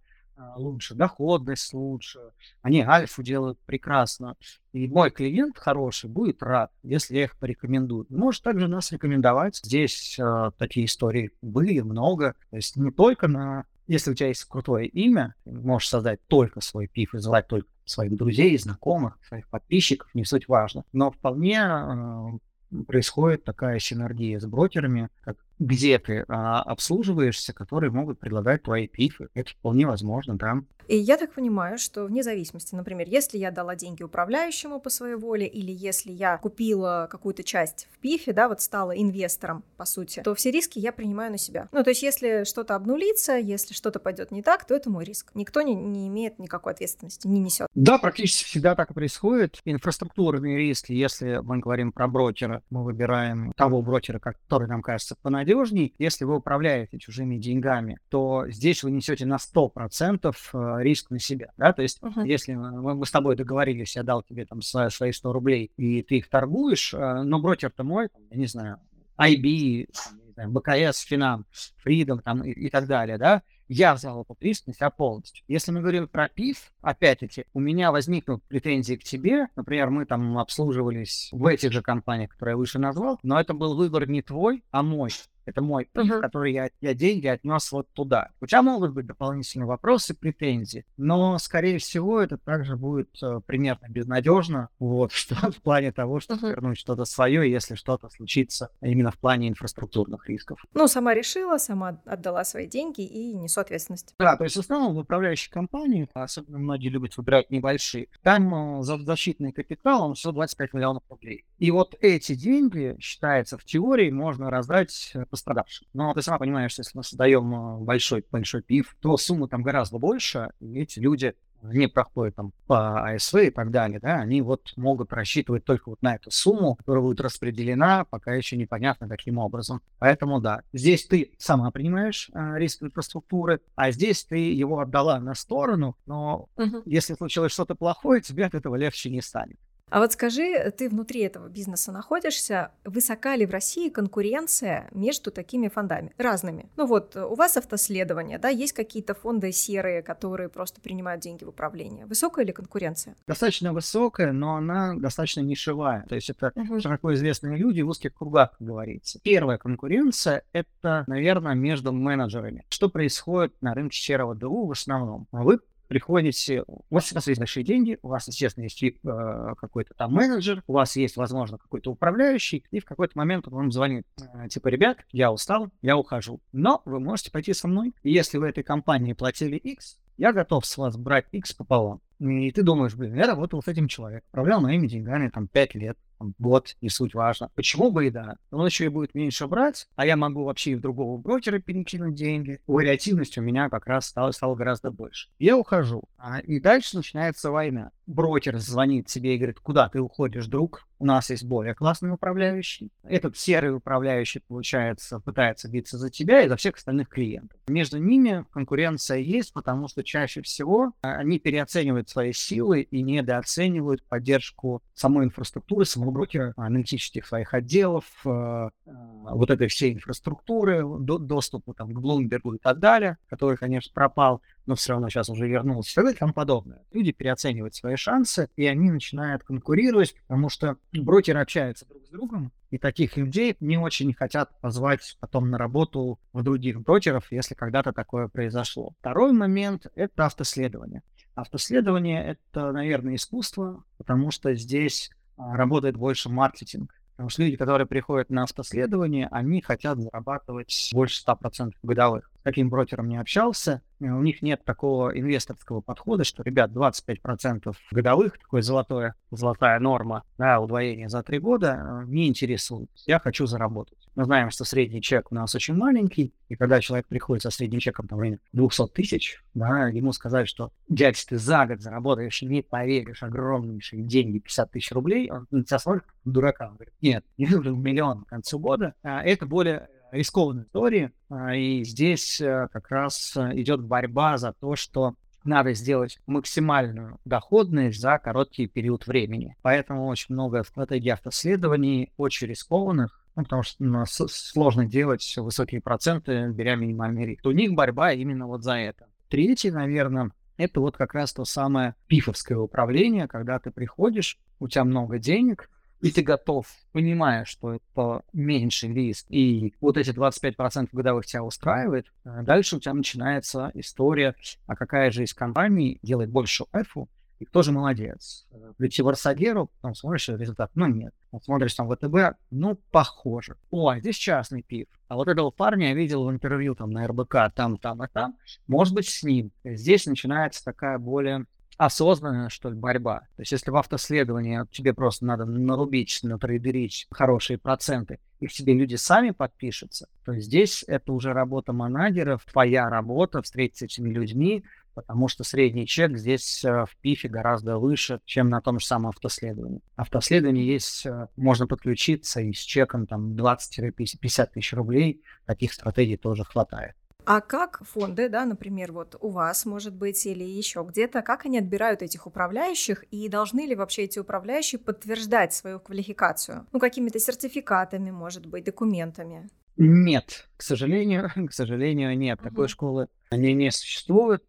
[0.57, 2.20] лучше, доходность лучше,
[2.62, 4.37] они альфу делают прекрасно.
[4.72, 8.07] И мой клиент хороший будет рад, если я их порекомендую.
[8.11, 9.61] Может также нас рекомендовать.
[9.64, 12.35] Здесь э, такие истории были много.
[12.51, 13.64] То есть не только на...
[13.87, 18.16] Если у тебя есть крутое имя, можешь создать только свой пиф и звать только своих
[18.16, 20.85] друзей, знакомых, своих подписчиков, не суть важно.
[20.92, 28.19] Но вполне э, происходит такая синергия с брокерами, как где ты а, обслуживаешься, которые могут
[28.19, 29.29] предлагать твои пифы.
[29.35, 30.62] Это вполне возможно, да.
[30.88, 35.16] И я так понимаю, что вне зависимости, например, если я дала деньги управляющему по своей
[35.16, 40.23] воле, или если я купила какую-то часть в пифе, да, вот стала инвестором, по сути,
[40.23, 41.69] то все риски я принимаю на себя.
[41.73, 45.33] Ну, то есть, если что-то обнулится, если что-то пойдет не так, то это мой риск.
[45.35, 47.66] Никто не, не имеет никакой ответственности, не несет.
[47.75, 49.61] Да, практически всегда так и происходит.
[49.64, 55.16] Инфраструктурные риски, если мы говорим про брокера, мы выбираем того брокера, который нам кажется
[55.47, 55.95] понадежней.
[55.99, 61.73] Если вы управляете чужими деньгами, то здесь вы несете на 100% риск на себя, да,
[61.73, 62.27] то есть uh-huh.
[62.27, 66.03] если мы, мы с тобой договорились, я дал тебе там свои, свои 100 рублей, и
[66.03, 68.79] ты их торгуешь, э, но брокер-то мой, я не знаю,
[69.19, 69.89] IB,
[70.37, 71.47] БКС, Финам,
[71.85, 75.45] Freedom там и, и так далее, да, я взял эту риск на себя полностью.
[75.49, 79.49] Если мы говорим про ПИФ, опять-таки, у меня возникнут претензии к тебе.
[79.57, 83.75] Например, мы там обслуживались в этих же компаниях, которые я выше назвал, но это был
[83.75, 85.11] выбор не твой, а мой.
[85.47, 86.21] Это мой пик, uh-huh.
[86.21, 88.31] который я, я деньги отнес вот туда.
[88.41, 93.87] У тебя могут быть дополнительные вопросы, претензии, но, скорее всего, это также будет э, примерно
[93.89, 96.51] безнадежно, вот, что, в плане того, что uh-huh.
[96.51, 100.65] вернуть что-то свое, если что-то случится именно в плане инфраструктурных рисков.
[100.75, 104.15] Ну, сама решила, сама отдала свои деньги и несу ответственность.
[104.19, 108.83] Да, то есть в основном в управляющей компании, особенно многие любят выбирать небольшие, там э,
[108.83, 111.45] за защитный капитал он всего 25 миллионов рублей.
[111.59, 115.87] И вот эти деньги, считается, в теории можно раздать э, пострадавшим.
[115.92, 119.62] Но ты сама понимаешь, что если мы создаем э, большой, большой пив, то сумма там
[119.62, 124.40] гораздо больше, и эти люди не проходят там по АСВ и так далее, да, они
[124.40, 129.38] вот могут рассчитывать только вот на эту сумму, которая будет распределена, пока еще непонятно каким
[129.38, 129.83] образом.
[129.99, 135.35] Поэтому да, здесь ты сама принимаешь а, риск инфраструктуры, а здесь ты его отдала на
[135.35, 136.83] сторону, но uh-huh.
[136.85, 139.59] если случилось что-то плохое, тебе от этого легче не станет.
[139.88, 145.68] А вот скажи, ты внутри этого бизнеса находишься, высока ли в России конкуренция между такими
[145.68, 146.12] фондами?
[146.18, 146.68] Разными.
[146.77, 151.51] Ну вот, у вас автоследование, да, есть какие-то фонды серые, которые просто принимают деньги в
[151.51, 152.05] управление.
[152.07, 153.14] Высокая ли конкуренция?
[153.29, 156.05] Достаточно высокая, но она достаточно нишевая.
[156.09, 156.81] То есть это угу.
[156.81, 159.20] широко известные люди в узких кругах, как говорится.
[159.22, 162.64] Первая конкуренция— это, наверное, между менеджерами.
[162.70, 165.29] Что происходит на рынке серого ДУ в основном?
[165.31, 170.12] Вы приходите, у вас сейчас есть большие деньги, у вас, естественно, есть э, какой-то там
[170.12, 174.49] менеджер, у вас есть, возможно, какой-то управляющий, и в какой-то момент он вам звонит, э,
[174.49, 178.49] типа, ребят, я устал, я ухожу, но вы можете пойти со мной, и если вы
[178.49, 182.01] этой компании платили X, я готов с вас брать X пополам.
[182.18, 185.99] И ты думаешь, блин, я работал с этим человеком, управлял моими деньгами там 5 лет,
[186.39, 187.51] год, не суть важно.
[187.55, 188.37] Почему бы и да?
[188.51, 192.15] Он еще и будет меньше брать, а я могу вообще и в другого брокера перекинуть
[192.15, 192.61] деньги.
[192.67, 195.29] Вариативность у меня как раз стала, стала гораздо больше.
[195.39, 196.05] Я ухожу,
[196.45, 197.91] и дальше начинается война.
[198.07, 200.87] Брокер звонит тебе и говорит, куда ты уходишь, друг?
[200.99, 202.91] У нас есть более классный управляющий.
[203.03, 207.59] Этот серый управляющий, получается, пытается биться за тебя и за всех остальных клиентов.
[207.69, 214.03] Между ними конкуренция есть, потому что чаще всего а, они переоценивают свои силы и недооценивают
[214.05, 221.75] поддержку самой инфраструктуры, самого брокера, аналитических своих отделов, э, вот этой всей инфраструктуры, до, доступа
[221.75, 226.01] там, к Bloomberg и так далее, который, конечно, пропал но все равно сейчас уже вернулся,
[226.03, 226.85] и тому подобное.
[226.93, 232.53] Люди переоценивают свои шансы, и они начинают конкурировать, потому что брокеры общаются друг с другом,
[232.71, 237.93] и таких людей не очень хотят позвать потом на работу в других брокеров, если когда-то
[237.93, 238.95] такое произошло.
[239.01, 241.03] Второй момент— это автоследование.
[241.35, 246.93] Автоследование— это, наверное, искусство, потому что здесь а, работает больше маркетинг.
[247.13, 253.09] Потому что люди, которые приходят на автоследование, они хотят зарабатывать больше 100% годовых каким брокером
[253.09, 259.79] не общался, у них нет такого инвесторского подхода, что, ребят, 25% годовых, такое золотое, золотая
[259.81, 262.91] норма, да, удвоение за три года, э, не интересует.
[263.07, 263.99] Я хочу заработать.
[264.15, 267.81] Мы знаем, что средний чек у нас очень маленький, и когда человек приходит со средним
[267.81, 272.41] чеком, там, в районе 200 тысяч, да, ему сказать, что, дядь, ты за год заработаешь,
[272.43, 277.47] не поверишь, огромнейшие деньги, 50 тысяч рублей, он тебя смотрит, дурака, он говорит, нет, не
[277.47, 281.12] нужен миллион к концу года, а это более рискованной истории,
[281.55, 285.14] и здесь э, как раз э, идет борьба за то, что
[285.45, 289.57] надо сделать максимальную доходность за короткий период времени.
[289.62, 296.49] Поэтому очень много стратегий автоследований, очень рискованных, ну, потому что ну, сложно делать высокие проценты,
[296.49, 297.45] беря минимальный риск.
[297.45, 299.07] У них борьба именно вот за это.
[299.29, 304.85] Третий, наверное, это вот как раз то самое пифовское управление, когда ты приходишь, у тебя
[304.85, 305.69] много денег,
[306.01, 312.07] и ты готов, понимая, что это меньший риск, и вот эти 25% годовых тебя устраивает,
[312.25, 314.35] э, дальше у тебя начинается история,
[314.67, 318.47] а какая же из компаний делает больше эфу, и кто же молодец.
[318.51, 321.15] Э, прийти в Арсагеру, там смотришь результат, ну нет.
[321.43, 323.57] Смотришь там ВТБ, ну похоже.
[323.71, 324.89] О, а здесь частный пив.
[325.09, 328.37] А вот этого парня я видел в интервью там на РБК, там, там и там.
[328.67, 329.51] Может быть, с ним.
[329.65, 331.45] Здесь начинается такая более
[331.77, 333.21] осознанная, что ли, борьба.
[333.37, 338.75] То есть если в автоследовании тебе просто надо нарубить, натрейдерить хорошие проценты, и к тебе
[338.75, 344.65] люди сами подпишутся, то здесь это уже работа манагеров, твоя работа встретиться с этими людьми,
[344.95, 349.11] потому что средний чек здесь э, в пифе гораздо выше, чем на том же самом
[349.11, 349.83] автоследовании.
[349.95, 356.45] Автоследование есть, э, можно подключиться и с чеком там 20-50 тысяч рублей, таких стратегий тоже
[356.45, 356.95] хватает.
[357.27, 361.59] А как фонды, да, например, вот у вас, может быть, или еще где-то, как они
[361.59, 366.69] отбирают этих управляющих и должны ли вообще эти управляющие подтверждать свою квалификацию?
[366.73, 369.51] Ну, какими-то сертификатами, может быть, документами?
[369.77, 372.39] Нет, к сожалению, к сожалению, нет.
[372.39, 372.49] Угу.
[372.49, 374.45] Такой школы они не существует.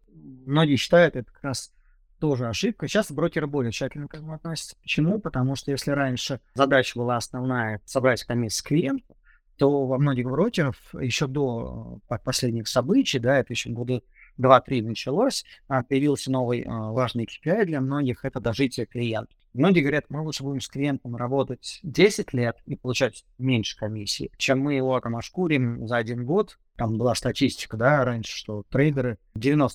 [0.46, 1.72] Многие считают это как раз
[2.20, 2.86] тоже ошибка.
[2.86, 4.76] Сейчас брокеры более тщательно к этому относятся.
[4.82, 5.18] Почему?
[5.18, 9.14] Потому что если раньше задача была основная собрать комиссию с клиента,
[9.58, 14.02] то во многих брокеров еще до э, последних событий, да, это еще годы
[14.38, 19.34] 2-3 началось, а, появился новый а, важный KPI для многих, это дожитие клиента.
[19.54, 24.60] Многие говорят, мы лучше будем с клиентом работать 10 лет и получать меньше комиссии, чем
[24.60, 26.58] мы его там ошкурим за один год.
[26.76, 29.72] Там была статистика, да, раньше, что трейдеры, 90%,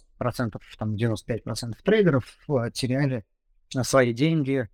[0.77, 3.25] там 95% трейдеров э, теряли
[3.81, 4.69] свои деньги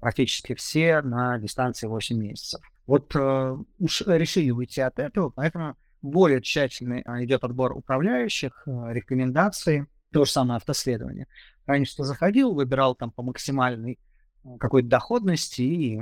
[0.00, 2.60] практически все на дистанции 8 месяцев.
[2.86, 10.24] Вот э, уйти от этого, поэтому более тщательный э, идет отбор управляющих, э, рекомендации, то
[10.24, 11.26] же самое автоследование.
[11.64, 13.98] Раньше ты заходил, выбирал там по максимальной
[14.44, 16.00] э, какой-то доходности и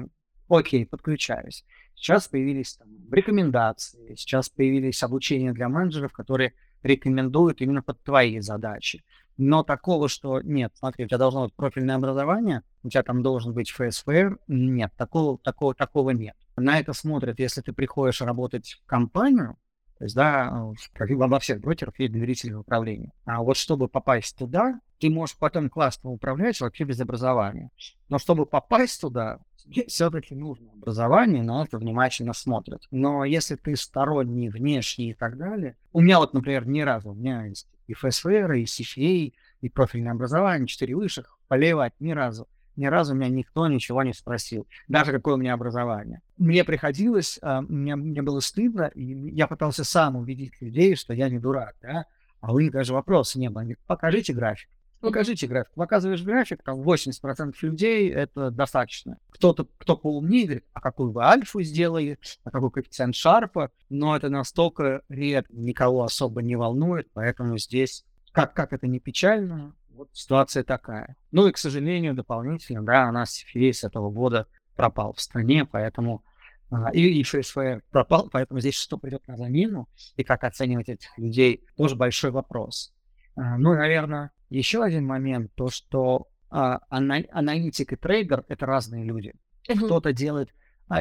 [0.49, 1.64] окей, подключаюсь.
[1.95, 9.05] Сейчас появились там рекомендации, сейчас появились обучения для менеджеров, которые рекомендуют именно под твои задачи.
[9.37, 13.53] Но такого, что нет, смотри, у тебя должно быть профильное образование, у тебя там должен
[13.53, 16.37] быть ФСФР, нет, такого, такого, такого нет.
[16.61, 19.57] На это смотрят, если ты приходишь работать в компанию,
[19.99, 23.12] то есть, да, как во всех брокерах есть доверительное управление.
[23.27, 27.70] А вот чтобы попасть туда, ты можешь потом классно управлять вообще без образования.
[28.09, 29.40] Но чтобы попасть туда,
[29.88, 32.83] все-таки нужно образование, но это внимательно смотрят.
[32.90, 37.14] Но если ты сторонний, внешний и так далее, у меня вот, например, ни разу, у
[37.14, 42.87] меня есть и ФСФР, и CFA, и профильное образование, четыре высших, поливать ни разу ни
[42.87, 46.23] разу меня никто ничего не спросил, даже какое у меня образование.
[46.37, 49.05] Мне приходилось, а, мне, мне было стыдно, и
[49.35, 52.07] я пытался сам убедить людей, что я не дурак, да,
[52.41, 53.63] а у них даже вопроса не было.
[53.63, 54.69] Они покажите график.
[55.01, 55.73] Покажите график.
[55.75, 59.19] Показываешь график, там 80% людей это достаточно.
[59.31, 64.29] Кто-то, кто поумнее, говорит, а какую вы альфу сделали, а какой коэффициент шарпа, но это
[64.29, 70.65] настолько редко, никого особо не волнует, поэтому здесь, как, как это не печально, вот ситуация
[70.65, 71.15] такая.
[71.31, 75.67] Ну и, к сожалению, дополнительно, да, у нас CFA с этого года пропал в стране,
[75.67, 76.25] поэтому
[76.71, 81.19] а, и, и ФСФ пропал, поэтому здесь что придет на замену, и как оценивать этих
[81.19, 82.95] людей, тоже большой вопрос.
[83.37, 89.35] А, ну, наверное, еще один момент, то, что а, аналитик и трейдер— это разные люди.
[89.69, 90.49] Кто-то делает,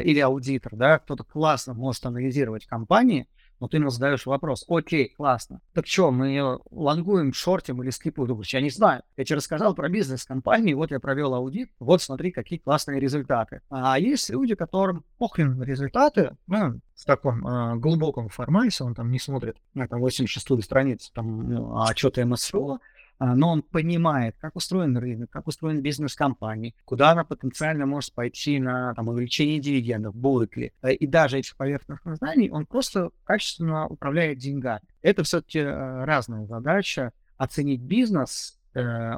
[0.03, 5.61] или аудитор, да, кто-то классно может анализировать компании, но ты мне задаешь вопрос, окей, классно,
[5.73, 8.41] так что, мы лонгуем, шортим или скипуем?
[8.45, 9.03] Я не знаю.
[9.17, 13.61] Я тебе рассказал про бизнес компании, вот я провел аудит, вот смотри, какие классные результаты.
[13.69, 19.19] А есть люди, которым похрен результаты, ну, в таком э, глубоком формате, он там не
[19.19, 22.79] смотрит на там 86-ю страницу, там, ну, отчеты МСФО, а,
[23.19, 28.59] но он понимает, как устроен рынок, как устроен бизнес компании, куда она потенциально может пойти
[28.59, 30.71] на там, увеличение дивидендов, будет ли.
[30.81, 34.81] Э, и даже этих поверхностных знаний он просто качественно управляет деньгами.
[35.01, 39.13] Это все-таки э, разная задача оценить бизнес э,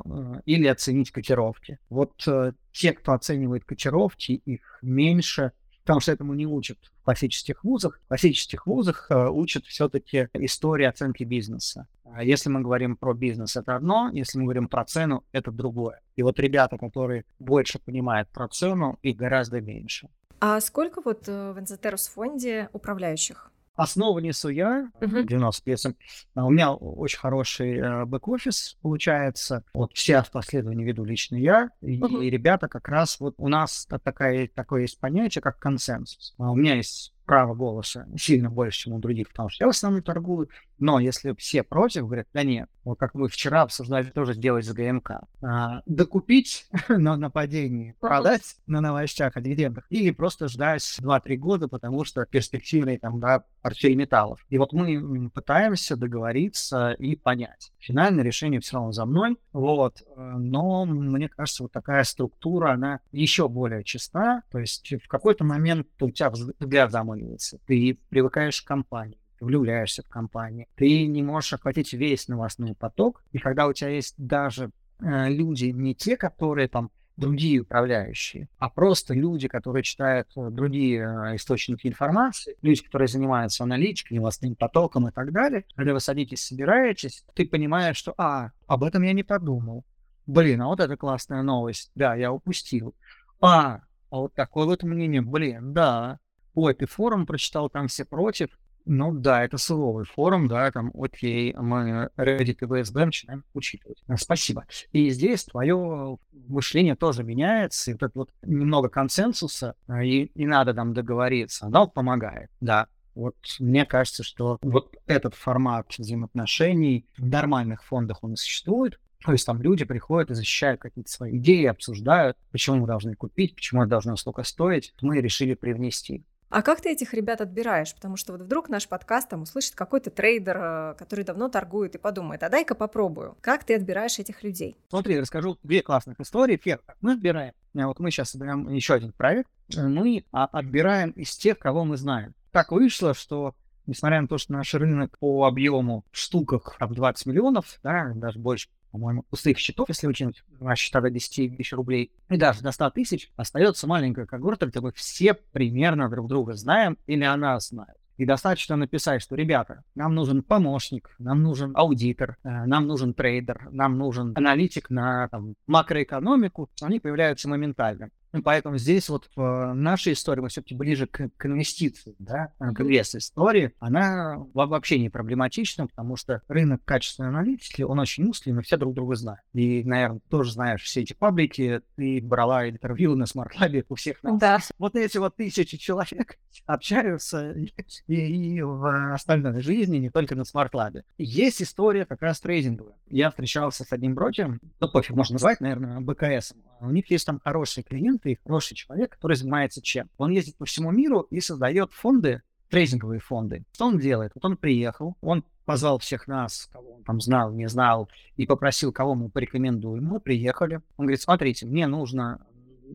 [0.46, 1.80] или оценить котировки.
[1.90, 2.28] Вот
[2.72, 5.52] те, кто оценивает котировки, их меньше,
[5.84, 8.00] потому что этому не учат в классических вузах.
[8.04, 11.88] В классических вузах учат все-таки истории оценки бизнеса.
[12.14, 16.02] А если мы говорим про бизнес, это одно, если мы говорим про цену, это другое.
[16.16, 20.10] И вот ребята, которые больше понимают про цену, их гораздо меньше.
[20.40, 23.52] А сколько вот э, в Инзетерус фонде управляющих?
[23.76, 25.24] Основу несу я, uh-huh.
[25.24, 25.96] 90
[26.36, 29.64] А у меня очень хороший э, бэк-офис получается.
[29.74, 31.70] Вот все автопоследования веду лично я.
[31.82, 32.26] И, uh-huh.
[32.26, 36.34] и ребята как раз вот у нас такая, такое есть понятие, как консенсус.
[36.38, 39.70] А у меня есть право голоса сильно больше, чем у других, потому что я в
[39.70, 40.50] основном торгую.
[40.82, 44.74] Но если все против, говорят, да нет, вот как мы вчера обсуждали тоже сделать с
[44.74, 51.68] ГМК, а, докупить на нападении, продать на новостях о дивидендах или просто ждать 2-3 года,
[51.68, 54.44] потому что перспективный там, да, портфель металлов.
[54.50, 57.72] И вот мы пытаемся договориться и понять.
[57.78, 63.02] Финальное решение все равно за мной, вот, э, но мне кажется, вот такая структура, она
[63.12, 68.68] еще более честна, то есть в какой-то момент у тебя взгляд замыливается, ты привыкаешь к
[68.68, 73.90] компании, влюбляешься в компанию, ты не можешь охватить весь новостной поток, и когда у тебя
[73.90, 80.28] есть даже э, люди не те, которые там другие управляющие, а просто люди, которые читают
[80.36, 85.94] э, другие э, источники информации, люди, которые занимаются аналитикой, новостным потоком и так далее, когда
[85.94, 89.86] вы садитесь, собираетесь, ты понимаешь, что, а, об этом я не подумал.
[90.26, 92.96] Блин, а вот это классная новость, да, я упустил.
[93.40, 96.20] А, а вот такое вот мнение, блин, да.
[96.54, 98.50] Ой, ты форум прочитал, там все против,
[98.86, 104.02] ну да, это суровый форум, да, там, окей, мы Reddit и VSB начинаем учитывать.
[104.08, 104.66] Э, спасибо.
[104.92, 110.74] И здесь твое мышление тоже меняется, и вот вот немного консенсуса, э, и, и надо
[110.74, 112.88] там договориться, оно помогает, да.
[113.14, 119.32] Вот мне кажется, что вот этот формат взаимоотношений в нормальных фондах он и существует, то
[119.34, 123.82] есть там люди приходят и защищают какие-то свои идеи, обсуждают, почему мы должны купить, почему
[123.82, 124.94] это должно столько стоить.
[125.02, 126.24] Мы решили привнести.
[126.52, 127.96] А как ты этих ребят отбираешь?
[127.96, 131.98] Потому что вот вдруг наш подкаст там услышит какой-то трейдер, э, который давно торгует и
[131.98, 133.38] подумает, а дай-ка попробую.
[133.40, 134.78] Как ты отбираешь этих людей?
[134.90, 136.58] Смотри, расскажу две классных истории.
[136.58, 137.54] Первое, мы отбираем.
[137.74, 139.50] Э, вот мы сейчас собираем еще один проект.
[139.78, 142.36] Э, мы а, отбираем из тех, кого мы знаем.
[142.52, 147.28] Так вышло, что несмотря на то, что наш рынок по объему в штуках об 20
[147.28, 150.44] миллионов, да, даже больше, по-моему, пустых счетов, если выкинуть
[150.76, 154.92] счета до 10 тысяч рублей, и даже до 100 тысяч, остается маленькая когорта, где мы
[154.92, 157.96] все примерно друг друга знаем или она знает.
[158.18, 163.70] И достаточно написать, что, ребята, нам нужен помощник, нам нужен аудитор, э, нам нужен трейдер,
[163.72, 166.70] нам нужен аналитик на там, макроэкономику.
[166.82, 168.12] Они появляются моментально.
[168.44, 173.74] Поэтому здесь вот в нашей истории мы все-таки ближе к, к инвестиции, да, к инвест-истории.
[173.80, 178.94] Она вообще не проблематична, потому что рынок качественной аналитики, он очень узкий, но все друг
[178.94, 179.42] друга знают.
[179.54, 184.40] И, наверное, тоже знаешь все эти паблики, ты брала интервью на смарт-лабе у всех нас.
[184.40, 184.60] Да.
[184.78, 187.52] Вот эти вот тысячи человек общаются
[188.08, 191.04] и, и в остальной жизни, не только на смарт-лабе.
[191.18, 192.96] Есть история как раз трейдинговая.
[193.08, 196.54] Я встречался с одним брокером, ну, пофиг, можно назвать, наверное, БКС.
[196.80, 200.10] У них есть там хорошие клиенты и хороший человек, который занимается чем?
[200.18, 203.64] Он ездит по всему миру и создает фонды, трейдинговые фонды.
[203.74, 204.32] Что он делает?
[204.36, 208.92] Вот он приехал, он позвал всех нас, кого он там знал, не знал, и попросил,
[208.92, 210.06] кого мы порекомендуем.
[210.06, 210.82] Мы приехали.
[210.98, 212.46] Он говорит, смотрите, мне нужно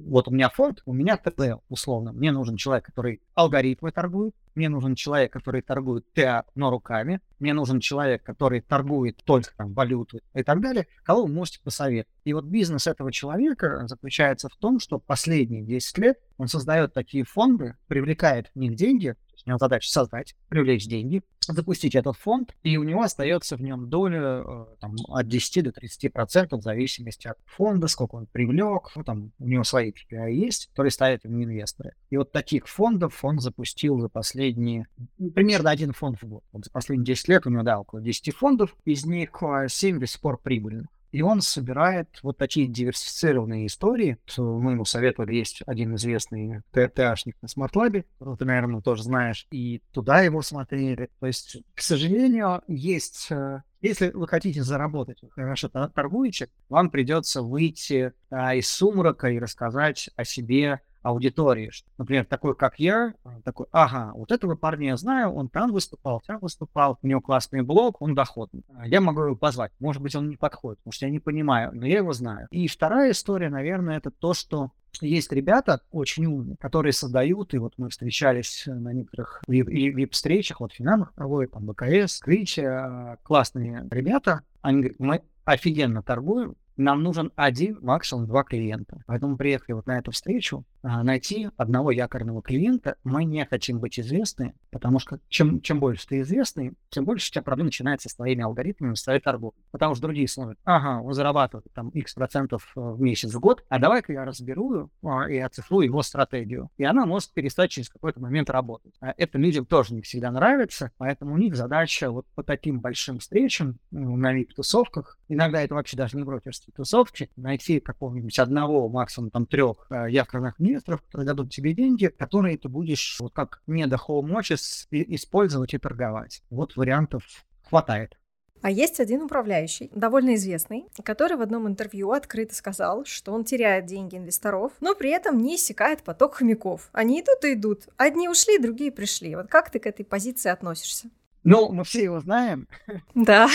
[0.05, 2.13] вот у меня фонд, у меня ТП условно.
[2.13, 7.53] Мне нужен человек, который алгоритмы торгует, мне нужен человек, который торгует ТА, но руками, мне
[7.53, 10.87] нужен человек, который торгует только там валюту и так далее.
[11.05, 12.09] Кого вы можете посоветовать?
[12.25, 17.25] И вот бизнес этого человека заключается в том, что последние 10 лет он создает такие
[17.25, 22.77] фонды, привлекает в них деньги, у него задача создать, привлечь деньги, запустить этот фонд, и
[22.77, 27.29] у него остается в нем доля э, там, от 10 до 30 процентов в зависимости
[27.29, 31.45] от фонда, сколько он привлек, ну, там у него свои KPI есть, которые ставят ему
[31.45, 31.95] инвесторы.
[32.11, 34.87] И вот таких фондов он запустил за последние,
[35.19, 36.43] ну, примерно один фонд в год.
[36.53, 39.31] Вот за последние 10 лет у него, да, около 10 фондов, из них
[39.69, 40.87] 7 до сих пор прибыльных.
[41.13, 44.19] И он собирает вот такие диверсифицированные истории.
[44.37, 48.05] Мы ему советовали, есть один известный ТАшник на смарт-лабе,
[48.39, 51.11] ты, наверное, тоже знаешь, и туда его смотрели.
[51.21, 58.13] То есть, к сожалению, есть э, если вы хотите заработать, хорошо торгуете, вам придется выйти
[58.31, 61.71] а, из сумрака и рассказать о себе аудитории.
[61.99, 66.21] Например, такой, как я, а, такой, ага, вот этого парня я знаю, он там выступал,
[66.27, 68.65] там выступал, у него классный блог, он доходный.
[68.77, 69.73] А, я могу его позвать.
[69.79, 72.49] Может быть, он не подходит, потому что я не понимаю, но я его знаю.
[72.51, 77.75] И вторая история, наверное, это то, что есть ребята очень умные, которые создают, и вот
[77.77, 84.81] мы встречались на некоторых вип-встречах, вот Финамах проводит, там БКС, Кричи, а, классные ребята, они
[84.81, 89.03] говорят, мы офигенно торгуем, нам нужен один, максимум два клиента.
[89.07, 92.97] Поэтому приехали вот на эту встречу, а, найти одного якорного клиента.
[93.05, 97.33] Мы не хотим быть известны, потому что чем, чем больше ты известный, тем больше у
[97.33, 99.65] тебя проблем начинается с твоими алгоритмами, с твоей торговлей.
[99.71, 103.65] Потому что другие смотрят, ага, он зарабатывает там x процентов э, в месяц, в год,
[103.71, 106.69] а давай-ка я разберу а, и оцифрую его стратегию.
[106.77, 108.93] И она может перестать через какой-то момент работать.
[109.01, 113.19] А это людям тоже не всегда нравится, поэтому у них задача вот по таким большим
[113.19, 119.31] встречам ну, на VIP-тусовках, иногда это вообще даже не брокерские тусовки, найти какого-нибудь одного, максимум
[119.31, 123.87] там трех э, якорных инвесторов, которые дадут тебе деньги, которые ты будешь вот как не
[123.87, 126.43] до home office использовать и торговать.
[126.51, 127.25] Вот вариантов
[127.69, 128.17] хватает.
[128.63, 133.87] А есть один управляющий, довольно известный, который в одном интервью открыто сказал, что он теряет
[133.87, 136.89] деньги инвесторов, но при этом не иссякает поток хомяков.
[136.93, 137.89] Они идут и идут.
[137.97, 139.37] Одни ушли, другие пришли.
[139.37, 141.11] Вот как ты к этой позиции относишься?
[141.45, 142.67] Ну, мы все его знаем.
[143.15, 143.49] Да.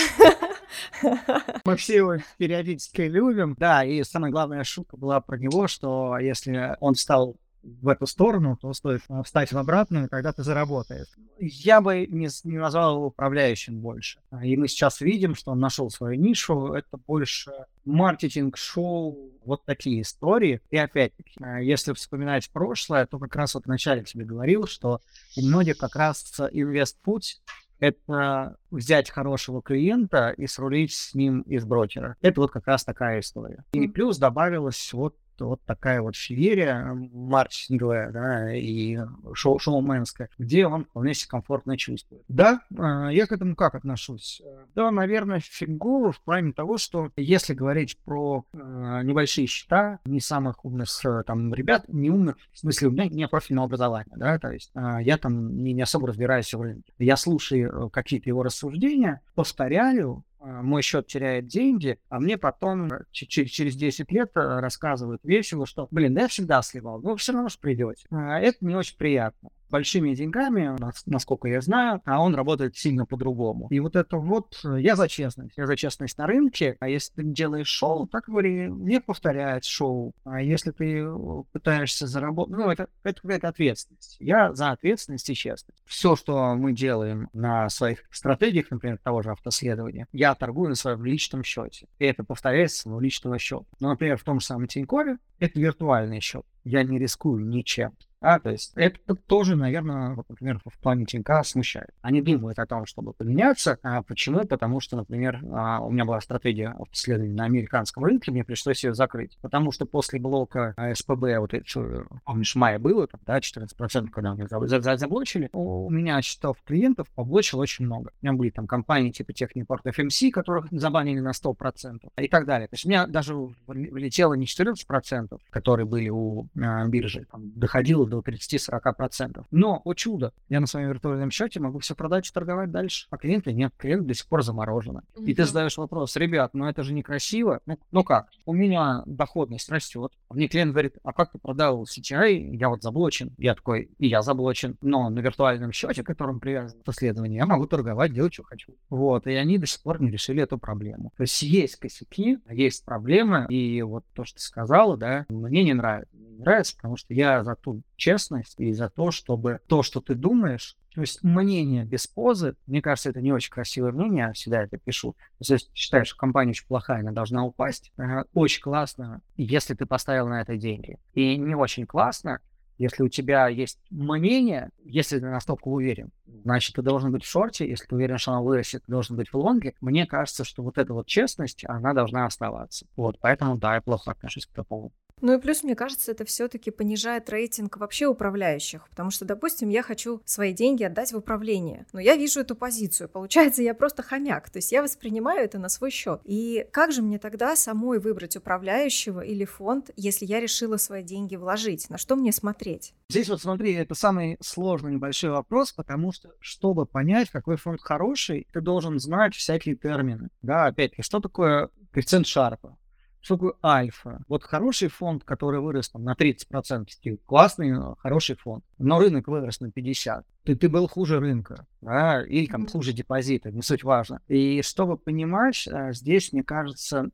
[1.66, 3.54] Мы все его периодически любим.
[3.58, 8.56] Да, и самая главная шутка была про него, что если он стал в эту сторону,
[8.60, 11.08] то стоит встать в обратную, когда ты заработаешь.
[11.38, 14.20] Я бы не, не назвал его управляющим больше.
[14.42, 16.72] И мы сейчас видим, что он нашел свою нишу.
[16.72, 17.52] Это больше
[17.84, 20.60] маркетинг, шоу, вот такие истории.
[20.70, 25.00] И опять-таки, если вспоминать прошлое, то как раз вот вначале тебе говорил, что
[25.36, 27.40] у многих как раз инвест-путь
[27.82, 32.16] это взять хорошего клиента и срулить с ним из брокера.
[32.20, 33.64] Это вот как раз такая история.
[33.72, 38.98] И плюс добавилось вот вот такая вот феерия маркетинговая, да, и
[39.34, 42.22] шоу шоуменская, где он вполне себе комфортно чувствует.
[42.28, 44.42] Да, а, я к этому как отношусь?
[44.74, 48.58] Да, наверное, фигово в плане того, что если говорить про э,
[49.04, 53.28] небольшие счета, не самых умных э, там ребят, не умных, в смысле, у меня не
[53.28, 56.92] профильного образования, да, то есть э, я там не, не особо разбираюсь в рынке.
[56.98, 63.76] Я слушаю какие-то его рассуждения, повторяю, а, мой счет теряет деньги, а мне потом через
[63.76, 67.58] 10 лет э, рассказывают весело, что, блин, да я всегда сливал, вы все равно же
[67.58, 68.06] придете.
[68.10, 73.66] А это не очень приятно большими деньгами, насколько я знаю, а он работает сильно по-другому.
[73.70, 77.14] И вот это вот, э, я за честность, я за честность на рынке, а если
[77.14, 80.12] ты делаешь шоу, так говори, не повторяет шоу.
[80.24, 84.16] А если ты э, пытаешься заработать, ну, это, это какая-то ответственность.
[84.20, 85.82] Я за ответственность и честность.
[85.86, 91.04] Все, что мы делаем на своих стратегиях, например, того же автоследования, я торгую на своем
[91.04, 91.88] личном счете.
[91.98, 93.64] И это повторяется с моего личного счета.
[93.80, 96.44] Ну, например, в том же самом Тинькове это виртуальный счет.
[96.62, 97.96] Я не рискую ничем.
[98.22, 101.90] А, то есть это тоже, наверное, вот, например, в плане Тинька смущает.
[102.00, 103.78] Они думают о том, чтобы поменяться.
[103.82, 104.46] А почему?
[104.46, 108.94] Потому что, например, а, у меня была стратегия исследований на американском рынке, мне пришлось ее
[108.94, 109.36] закрыть.
[109.42, 114.46] Потому что после блока СПБ, вот это, помнишь, мая было, там, да, 14%, когда мы
[114.48, 118.12] заблочили, у меня счетов клиентов поблочило очень много.
[118.22, 122.68] У меня были там компании типа Технипорт FMC, которых забанили на 100% и так далее.
[122.68, 123.34] То есть у меня даже
[123.66, 129.44] влетело не 14%, которые были у э, биржи, там, доходило до 30-40%.
[129.50, 133.16] Но, о чудо, я на своем виртуальном счете могу все продать и торговать дальше, а
[133.16, 135.00] клиенты нет, клиент до сих пор заморожены.
[135.14, 135.24] Mm-hmm.
[135.24, 137.60] И ты задаешь вопрос, ребят, ну это же некрасиво.
[137.64, 138.28] Ну, ну как?
[138.44, 140.12] У меня доходность растет.
[140.30, 142.54] Мне клиент говорит, а как ты продал CTI?
[142.54, 143.34] Я вот заблочен.
[143.38, 144.76] Я такой, и я заблочен.
[144.82, 148.74] Но на виртуальном счете, к которому привязан исследование, я могу торговать, делать, что хочу.
[148.90, 151.12] Вот, и они до сих пор не решили эту проблему.
[151.16, 155.72] То есть есть косяки, есть проблемы, и вот то, что ты сказала, да, мне не
[155.72, 156.14] нравится.
[156.32, 160.14] Не нравится, потому что я за ту честность и за то, чтобы то, что ты
[160.14, 164.62] думаешь, то есть мнение без позы, мне кажется, это не очень красивое мнение, я всегда
[164.62, 165.16] это пишу.
[165.38, 167.92] Если считаешь, что компания очень плохая, она должна упасть,
[168.34, 170.98] очень классно, если ты поставил на это деньги.
[171.14, 172.40] И не очень классно,
[172.78, 177.68] если у тебя есть мнение, если ты настолько уверен, значит, ты должен быть в шорте.
[177.68, 179.74] Если ты уверен, что она вырастет, ты должен быть в лонге.
[179.80, 182.86] Мне кажется, что вот эта вот честность, она должна оставаться.
[182.96, 184.90] Вот, поэтому, да, я плохо отношусь к такому.
[185.22, 189.84] Ну и плюс, мне кажется, это все-таки понижает рейтинг вообще управляющих, потому что, допустим, я
[189.84, 194.50] хочу свои деньги отдать в управление, но я вижу эту позицию, получается, я просто хомяк,
[194.50, 196.20] то есть я воспринимаю это на свой счет.
[196.24, 201.36] И как же мне тогда самой выбрать управляющего или фонд, если я решила свои деньги
[201.36, 201.88] вложить?
[201.88, 202.92] На что мне смотреть?
[203.08, 208.48] Здесь вот смотри, это самый сложный небольшой вопрос, потому что, чтобы понять, какой фонд хороший,
[208.52, 210.30] ты должен знать всякие термины.
[210.42, 212.76] Да, опять-таки, что такое коэффициент Шарпа?
[213.22, 214.20] Что такое альфа?
[214.26, 219.60] Вот хороший фонд, который вырос там, на 30%, классный, э, хороший фонд, но рынок вырос
[219.60, 220.24] на 50%.
[220.42, 224.20] Ты, ты был хуже рынка, да, или там хуже депозита, не суть важно.
[224.26, 227.10] И чтобы понимать, э, здесь, мне кажется,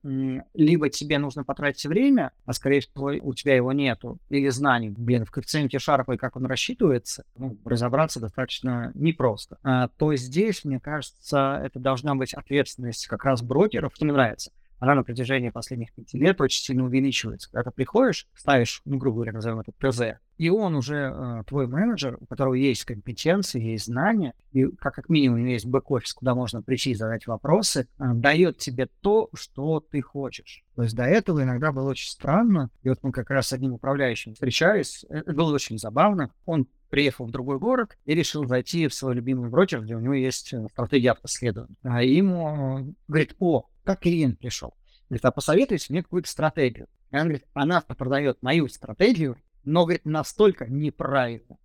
[0.54, 5.26] либо тебе нужно потратить время, а скорее всего у тебя его нету, или знаний, блин,
[5.26, 9.58] в коэффициенте Шарпа и как он рассчитывается, ну, разобраться достаточно непросто.
[9.62, 14.52] А, то здесь, мне кажется, это должна быть ответственность как раз брокеров, что мне нравится
[14.78, 17.50] она на протяжении последних пяти лет очень сильно увеличивается.
[17.50, 21.66] Когда ты приходишь, ставишь, ну, грубо говоря, назовем это ТЗ, и он уже э, твой
[21.66, 26.62] менеджер, у которого есть компетенции, есть знания, и как, как минимум есть бэк-офис, куда можно
[26.62, 30.62] прийти и задать вопросы, э, дает тебе то, что ты хочешь.
[30.76, 33.72] То есть до этого иногда было очень странно, и вот мы как раз с одним
[33.72, 38.88] управляющим встречались, э, это было очень забавно, он приехал в другой город и решил зайти
[38.88, 41.76] в свой любимый брокер, где у него есть э, стратегия автоследования.
[41.82, 44.74] А ему э, говорит, о, как клиент пришел.
[45.08, 46.88] Говорит, а посоветуйте мне какую-то стратегию.
[47.10, 51.56] И он говорит, она продает мою стратегию, но, говорит, настолько неправильно,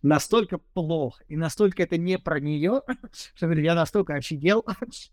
[0.00, 2.82] настолько плохо, и настолько это не про нее,
[3.34, 4.64] что, говорит, я настолько офигел,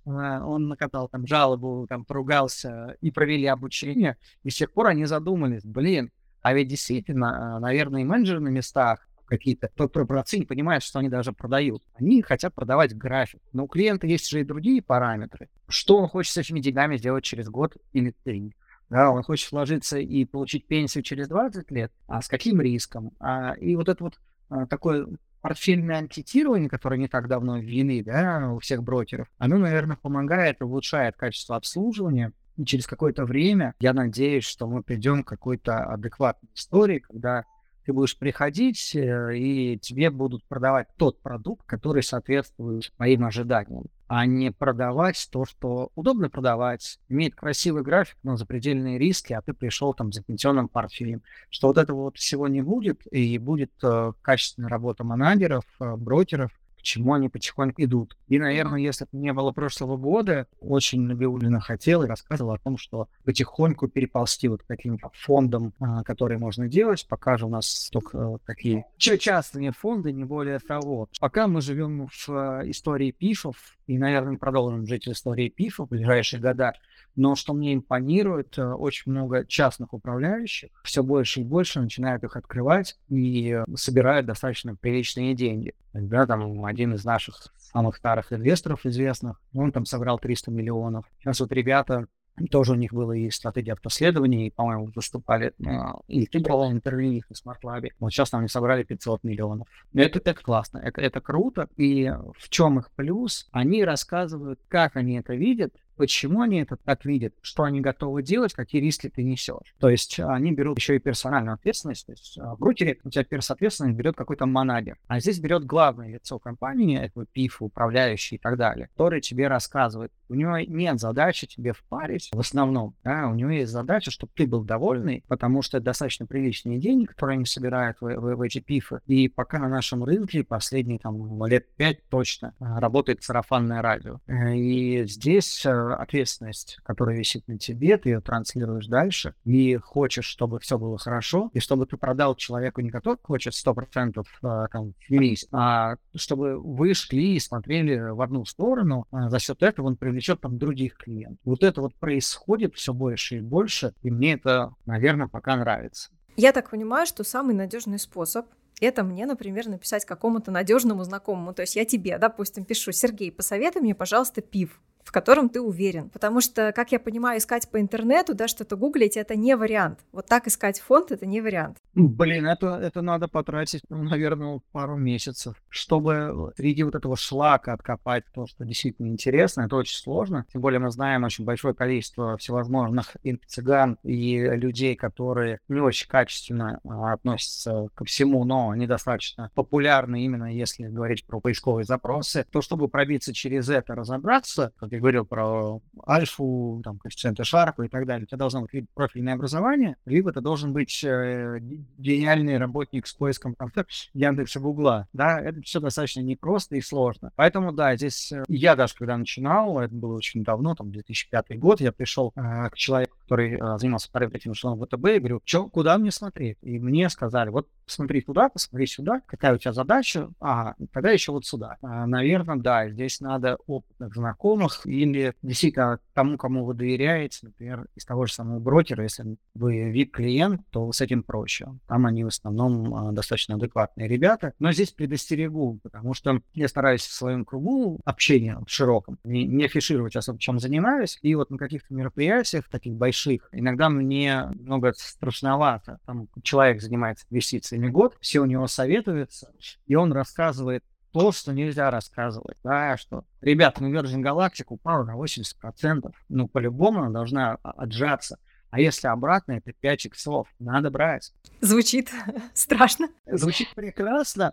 [0.06, 5.06] а, он накатал там жалобу, там поругался, и провели обучение, и с тех пор они
[5.06, 6.12] задумались, блин,
[6.44, 11.10] а ведь действительно, а, наверное, и менеджеры на местах, какие-то корпорации не понимают, что они
[11.10, 11.84] даже продают.
[11.96, 13.42] Они хотят продавать график.
[13.52, 15.50] Но у клиента есть же и другие параметры.
[15.68, 18.56] Что он хочет с этими деньгами сделать через год или три?
[18.90, 23.12] Да, он хочет вложиться и получить пенсию через 20 лет, а с каким риском?
[23.20, 24.20] А, и вот это вот
[24.50, 25.08] а, такое
[25.42, 31.16] портфельное анкетирование, которое не так давно ввели да, у всех брокеров, оно, наверное, помогает, улучшает
[31.18, 32.34] качество обслуживания.
[32.56, 37.46] И через какое-то время я надеюсь, что мы придем к какой-то адекватной истории, когда
[37.86, 44.26] ты будешь приходить, э, и тебе будут продавать тот продукт, который соответствует моим ожиданиям, а
[44.26, 49.94] не продавать то, что удобно продавать, имеет красивый график, но запредельные риски, а ты пришел
[49.94, 51.22] там за пенсионным портфелем.
[51.50, 56.52] Что вот этого вот всего не будет, и будет э, качественная работа менеджеров, э, брокеров,
[56.84, 58.18] чему они потихоньку идут.
[58.28, 62.78] И, наверное, если бы не было прошлого года, очень Набиулина хотел и рассказывал о том,
[62.78, 67.90] что потихоньку переползти вот к каким-то фондам, а, которые можно делать, пока же у нас
[67.92, 71.10] только такие частные фонды, не более того.
[71.20, 75.92] Пока мы живем в э, истории пифов, и, наверное, продолжим жить в истории пифов в
[75.92, 76.74] ближайшие года,
[77.16, 82.36] но что мне импонирует, э, очень много частных управляющих, все больше и больше начинают их
[82.36, 85.74] открывать и собирают достаточно приличные деньги.
[85.94, 91.06] Да, там один из наших самых старых инвесторов известных, он там собрал 300 миллионов.
[91.20, 92.08] Сейчас вот ребята
[92.50, 97.12] тоже у них было и стратегия автоследования, и, по-моему, выступали, э, и ты брал интервью
[97.12, 97.92] их на смарт-лабе.
[98.00, 99.68] Вот сейчас там они собрали 500 миллионов.
[99.94, 101.70] Это, это классно, это, это круто.
[101.78, 103.48] И в чем их плюс?
[103.52, 108.54] Они рассказывают, как они это видят, почему они это так видят, что они готовы делать,
[108.54, 109.76] какие риски ты несешь.
[109.80, 112.06] То есть они берут еще и персональную ответственность.
[112.06, 116.40] То есть в брокере у тебя персоответственность берет какой-то менеджер, а здесь берет главное лицо
[116.40, 120.12] компании, это ПИФ, управляющий и так далее, который тебе рассказывает.
[120.30, 124.48] У него нет задачи тебе впарить в основном, да, у него есть задача, чтобы ты
[124.48, 128.60] был довольный, потому что это достаточно приличные деньги, которые они собирают в, в, в эти
[128.60, 129.00] пифы.
[129.06, 134.20] И пока на нашем рынке последние там лет пять точно работает сарафанное радио.
[134.28, 140.60] Э, и здесь ответственность, которая висит на тебе, ты ее транслируешь дальше и хочешь, чтобы
[140.60, 145.36] все было хорошо, и чтобы ты продал человеку не который хочет 100% э, там, в
[145.52, 150.42] а чтобы вы шли и смотрели в одну сторону, а за счет этого он привлечет
[150.42, 151.40] там других клиентов.
[151.44, 156.10] Вот это вот происходит все больше и больше, и мне это, наверное, пока нравится.
[156.36, 158.48] Я так понимаю, что самый надежный способ
[158.82, 161.54] это мне, например, написать какому-то надежному знакомому.
[161.54, 166.10] То есть я тебе, допустим, пишу, Сергей, посоветуй мне, пожалуйста, пив в котором ты уверен.
[166.10, 170.00] Потому что, как я понимаю, искать по интернету, да, что-то гуглить, это не вариант.
[170.12, 171.78] Вот так искать фонд, это не вариант.
[171.94, 178.24] Блин, это, это надо потратить, ну, наверное, пару месяцев, чтобы среди вот этого шлака откопать
[178.34, 179.62] то, что действительно интересно.
[179.62, 180.46] Это очень сложно.
[180.52, 186.80] Тем более мы знаем очень большое количество всевозможных инфо-цыган и людей, которые не очень качественно
[186.84, 192.46] а, относятся ко всему, но недостаточно популярны именно если говорить про поисковые запросы.
[192.52, 198.06] То, чтобы пробиться через это, разобраться, я говорил про альфу, там, коэффициенты Шарпа и так
[198.06, 201.60] далее, у тебя должно быть либо профильное образование, либо ты должен быть э,
[201.98, 203.72] гениальный работник с поиском там,
[204.14, 205.08] Яндекса, Гугла.
[205.14, 207.32] Да, это все достаточно непросто и сложно.
[207.36, 211.82] Поэтому, да, здесь э, я даже когда начинал, это было очень давно, там, 2005 год,
[211.82, 215.98] я пришел э, к человеку, который э, занимался проектом шлом ВТБ, и говорю, что, куда
[215.98, 216.58] мне смотреть?
[216.62, 221.32] И мне сказали, вот посмотри туда, посмотри сюда, какая у тебя задача, ага, тогда еще
[221.32, 221.78] вот сюда.
[221.82, 228.06] А, наверное, да, здесь надо опытных знакомых или действительно тому, кому вы доверяете, например, из
[228.06, 231.68] того же самого брокера, если вы VIP-клиент, то с этим проще.
[231.88, 234.54] Там они в основном а, достаточно адекватные ребята.
[234.60, 240.16] Но здесь предостерегу, потому что я стараюсь в своем кругу общения широком не, не афишировать
[240.16, 241.18] особо, чем занимаюсь.
[241.22, 246.00] И вот на каких-то мероприятиях, таких больших, иногда мне много страшновато.
[246.06, 249.52] Там человек занимается инвестициями год, все у него советуются,
[249.86, 255.16] и он рассказывает то, что нельзя рассказывать, да, что, ребята, ну Virgin Galactic упала на
[255.16, 258.40] 80%, ну, по-любому она должна отжаться.
[258.72, 260.48] А если обратно, это 5 иксов.
[260.58, 261.32] Надо брать.
[261.62, 262.10] Звучит
[262.56, 263.10] страшно.
[263.28, 264.52] Звучит прекрасно,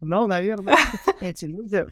[0.00, 0.74] но, наверное,
[1.20, 1.86] эти люди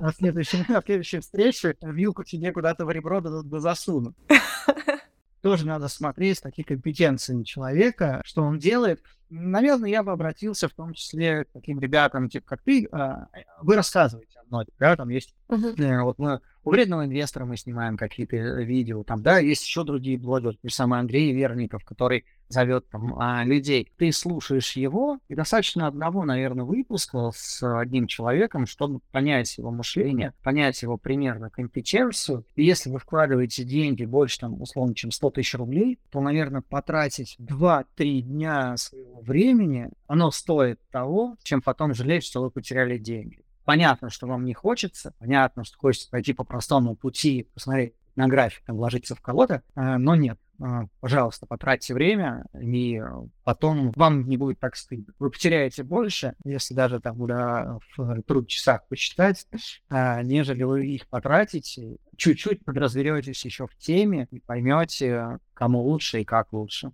[0.00, 3.20] на следующей, на следующей встрече вилку тебе куда-то в ребро
[3.60, 4.16] засунут.
[5.42, 9.02] Тоже надо смотреть такие компетенции человека, что он делает.
[9.28, 12.86] Наверное, я бы обратился в том числе к таким ребятам, типа как ты.
[12.92, 13.26] А,
[13.60, 15.34] вы рассказываете о многих, да, там есть...
[15.48, 16.02] Uh-huh.
[16.02, 20.18] Вот мы у вредного инвестора мы снимаем какие-то э, видео, там, да, есть еще другие
[20.18, 23.90] блогеры, тот самый Андрей Верников, который зовет там а, людей.
[23.96, 30.34] Ты слушаешь его, и достаточно одного, наверное, выпуска с одним человеком, чтобы понять его мышление,
[30.42, 32.44] понять его примерно компетенцию.
[32.54, 37.36] И если вы вкладываете деньги больше, там, условно, чем 100 тысяч рублей, то, наверное, потратить
[37.40, 43.42] 2-3 дня своего времени, оно стоит того, чем потом жалеть, что вы потеряли деньги.
[43.64, 48.64] Понятно, что вам не хочется, понятно, что хочется пойти по простому пути, посмотреть на график,
[48.64, 50.38] там, вложиться в кого-то, э, но нет.
[50.60, 53.00] Э, пожалуйста, потратьте время, и
[53.44, 55.12] потом вам не будет так стыдно.
[55.18, 59.46] Вы потеряете больше, если даже там да, в труд часах посчитать,
[59.90, 61.96] э, нежели вы их потратите.
[62.16, 66.92] Чуть-чуть подразберетесь еще в теме и поймете, кому лучше и как лучше.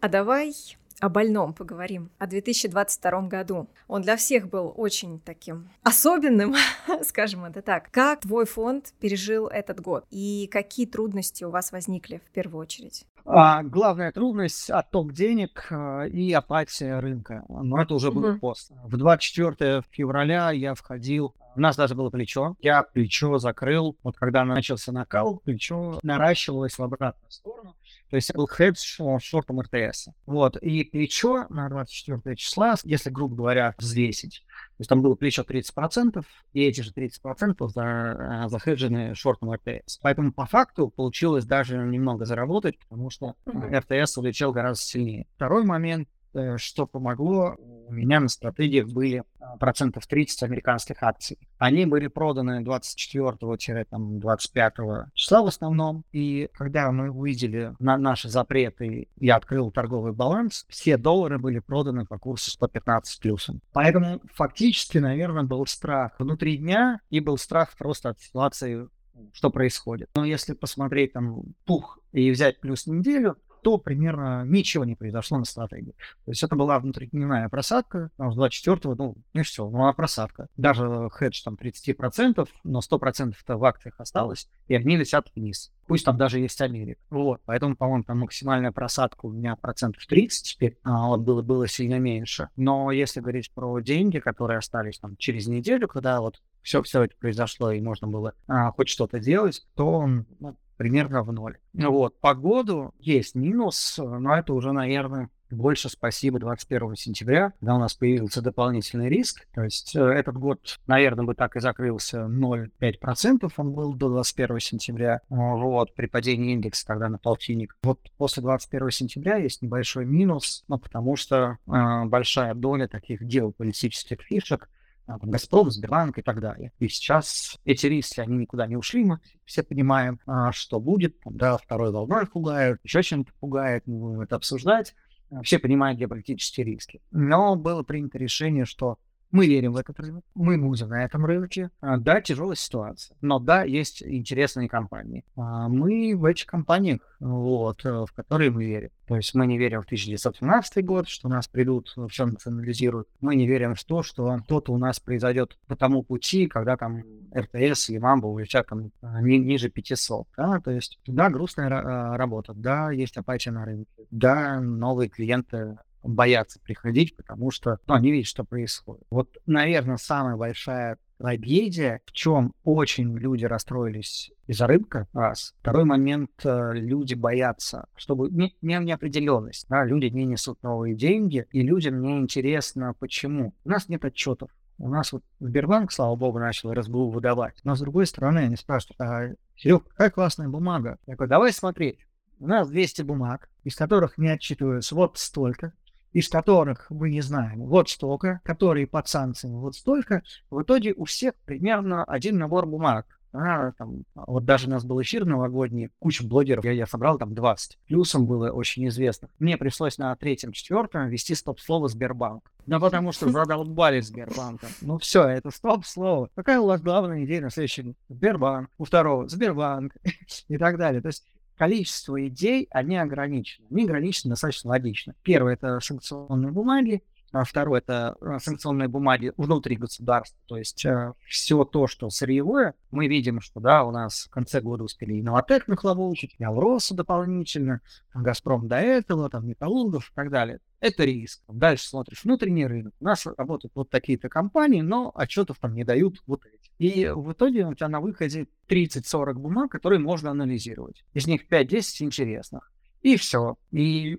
[0.00, 0.52] А давай
[1.00, 3.68] о больном поговорим, о 2022 году.
[3.88, 6.54] Он для всех был очень таким особенным,
[7.02, 7.90] скажем это так.
[7.90, 13.06] Как твой фонд пережил этот год и какие трудности у вас возникли в первую очередь?
[13.24, 17.44] А, главная трудность– отток денег а, и апатия рынка.
[17.48, 18.70] Но это уже был пост.
[18.84, 22.54] В 24 февраля я входил у нас даже было плечо.
[22.60, 23.96] Я плечо закрыл.
[24.02, 27.74] Вот когда начался накал, плечо наращивалось в обратную сторону.
[28.10, 30.08] То есть был хедж шортом РТС.
[30.26, 30.56] Вот.
[30.58, 34.44] И плечо на 24 числа, если, грубо говоря, взвесить,
[34.76, 39.98] то есть там было плечо 30%, и эти же 30% за, э, захеджены шортом РТС.
[40.02, 45.26] Поэтому по факту получилось даже немного заработать, потому что РТС улетел гораздо сильнее.
[45.36, 46.08] Второй момент,
[46.58, 47.56] что помогло.
[47.88, 51.38] У меня на стратегиях были а, процентов 30 американских акций.
[51.58, 56.04] Они были проданы 24-25 числа в основном.
[56.12, 62.06] И когда мы увидели на наши запреты, я открыл торговый баланс, все доллары были проданы
[62.06, 63.60] по курсу 115 плюсом.
[63.72, 68.88] Поэтому фактически, наверное, был страх внутри дня и был страх просто от ситуации
[69.32, 70.10] что происходит.
[70.14, 73.36] Но если посмотреть там пух и взять плюс неделю,
[73.66, 75.96] то примерно ничего не произошло на стратегии.
[76.24, 80.46] То есть это была внутридневная просадка, там, с 24-го, ну, не все, ну, а просадка.
[80.56, 85.72] Даже хедж там 30%, но 100%-то в акциях осталось, и они летят вниз.
[85.88, 87.00] Пусть там даже есть Америка.
[87.10, 91.66] Вот, поэтому, по-моему, там максимальная просадка у меня процентов 30 теперь, а вот было, было
[91.66, 92.50] сильно меньше.
[92.54, 97.16] Но если говорить про деньги, которые остались там через неделю, когда вот все, все это
[97.16, 100.06] произошло, и можно было а, хоть что-то делать, то
[100.38, 101.58] ну, примерно в ноль.
[101.74, 107.78] Вот, по году есть минус, но это уже, наверное, больше спасибо 21 сентября, когда у
[107.78, 109.46] нас появился дополнительный риск.
[109.54, 114.60] То есть э, этот год, наверное, бы так и закрылся 0,5%, он был до 21
[114.60, 117.76] сентября, вот, при падении индекса тогда на полтинник.
[117.82, 124.20] Вот после 21 сентября есть небольшой минус, ну, потому что э, большая доля таких геополитических
[124.22, 124.68] фишек
[125.06, 126.72] там, Газпром, Сбербанк и так далее.
[126.78, 131.56] И сейчас эти риски, они никуда не ушли, мы все понимаем, а, что будет, да,
[131.56, 134.94] второй волной пугают, еще чем-то пугает, мы будем это обсуждать,
[135.42, 137.00] все понимают геополитические риски.
[137.10, 138.98] Но было принято решение, что
[139.30, 141.70] мы верим в этот рынок, мы будем на этом рынке.
[141.80, 145.24] А, да, тяжелая ситуация, но да, есть интересные компании.
[145.36, 148.90] А, мы в этих компаниях, вот, э, в которые мы верим.
[149.06, 153.08] То есть мы не верим в 1917 год, что нас придут, все национализируют.
[153.20, 157.02] Мы не верим в то, что кто-то у нас произойдет по тому пути, когда там
[157.34, 160.26] РТС или Мамба улетят там а, ни, ниже 500.
[160.36, 160.60] Да?
[160.60, 161.68] То есть, да, грустная
[162.16, 168.10] работа, да, есть апатия на рынке, да, новые клиенты боятся приходить, потому что ну, они
[168.12, 169.04] видят, что происходит.
[169.10, 175.54] Вот, наверное, самая большая трагедия, в чем очень люди расстроились из-за рынка, раз.
[175.60, 181.46] Второй момент, э, люди боятся, чтобы не, не неопределенность, да, люди не несут новые деньги,
[181.52, 183.54] и людям не интересно, почему.
[183.64, 184.50] У нас нет отчетов.
[184.78, 187.56] У нас вот Сбербанк, слава богу, начал РСБУ выдавать.
[187.64, 190.98] Но с другой стороны, они спрашивают, а, Серег, какая классная бумага?
[191.06, 192.00] Я говорю, давай смотреть.
[192.38, 195.72] У нас 200 бумаг, из которых не отчитываются вот столько,
[196.16, 201.04] из которых мы не знаем вот столько, которые под санкциями вот столько, в итоге у
[201.04, 203.06] всех примерно один набор бумаг.
[203.34, 207.34] А, там, вот даже у нас был эфир новогодний, куча блогеров, я, я собрал там
[207.34, 207.78] 20.
[207.86, 209.28] Плюсом было очень известно.
[209.38, 212.50] Мне пришлось на третьем, четвертом ввести стоп-слово Сбербанк.
[212.64, 214.68] Да потому что задолбали Сбербанка.
[214.80, 216.30] Ну все, это стоп-слово.
[216.34, 218.70] Какая у вас главная идея на следующий Сбербанк.
[218.78, 219.94] У второго Сбербанк
[220.48, 221.02] и так далее.
[221.02, 221.26] То есть
[221.56, 223.66] количество идей, они ограничены.
[223.70, 225.14] Они ограничены достаточно логично.
[225.22, 227.02] Первое— это санкционные бумаги,
[227.44, 230.38] второе— это а, санкционные бумаги внутри государства.
[230.46, 234.60] То есть э, все то, что сырьевое, мы видим, что да, у нас в конце
[234.60, 237.80] года успели и Новотек нахлобучить, и Алроса дополнительно,
[238.14, 240.60] Газпром до этого, там Металлургов и так далее.
[240.80, 241.42] Это риск.
[241.48, 242.94] Дальше смотришь внутренний рынок.
[243.00, 246.70] У нас работают вот такие-то компании, но отчетов там не дают вот эти.
[246.78, 251.04] И в итоге у тебя на выходе 30-40 бумаг, которые можно анализировать.
[251.14, 252.70] Из них 5-10 интересных.
[253.02, 253.56] И все.
[253.70, 254.18] И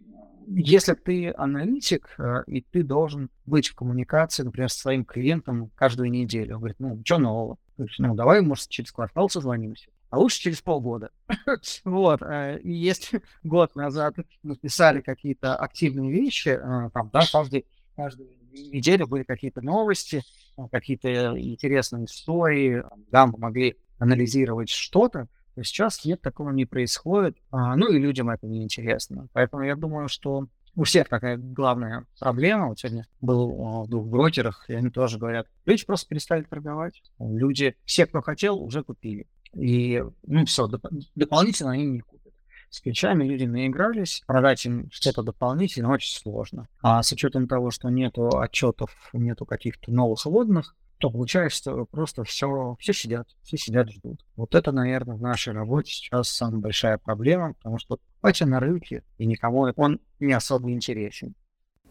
[0.49, 6.09] если ты аналитик, э, и ты должен быть в коммуникации, например, с своим клиентом каждую
[6.09, 7.57] неделю, он говорит, ну, что нового?
[7.97, 9.89] Ну, давай, может, через квартал созвонимся.
[10.09, 11.11] А лучше через полгода.
[11.83, 12.21] вот.
[12.21, 19.23] Э, если год назад написали какие-то активные вещи, э, там, да, каждый, каждую неделю были
[19.23, 20.23] какие-то новости,
[20.71, 25.27] какие-то интересные истории, да, мы могли анализировать что-то,
[25.57, 29.27] то сейчас нет, такого не происходит, а, ну и людям это не интересно.
[29.33, 30.45] Поэтому я думаю, что
[30.75, 32.67] у всех такая главная проблема.
[32.67, 37.01] Вот сегодня был в двух брокерах, и они тоже говорят, люди просто перестали торговать.
[37.17, 39.25] Люди, все, кто хотел, уже купили.
[39.55, 42.33] И, ну, все, доп- дополнительно они не купят.
[42.69, 46.67] С ключами люди наигрались, продать им что-то дополнительно очень сложно.
[46.83, 52.23] А с учетом того, что нету отчетов, нету каких-то новых вводных, то получается, что просто
[52.23, 54.25] все, все сидят, все сидят, ждут.
[54.35, 59.03] Вот это, наверное, в нашей работе сейчас самая большая проблема, потому что Патя на рынке,
[59.17, 61.35] и никому он не особо интересен.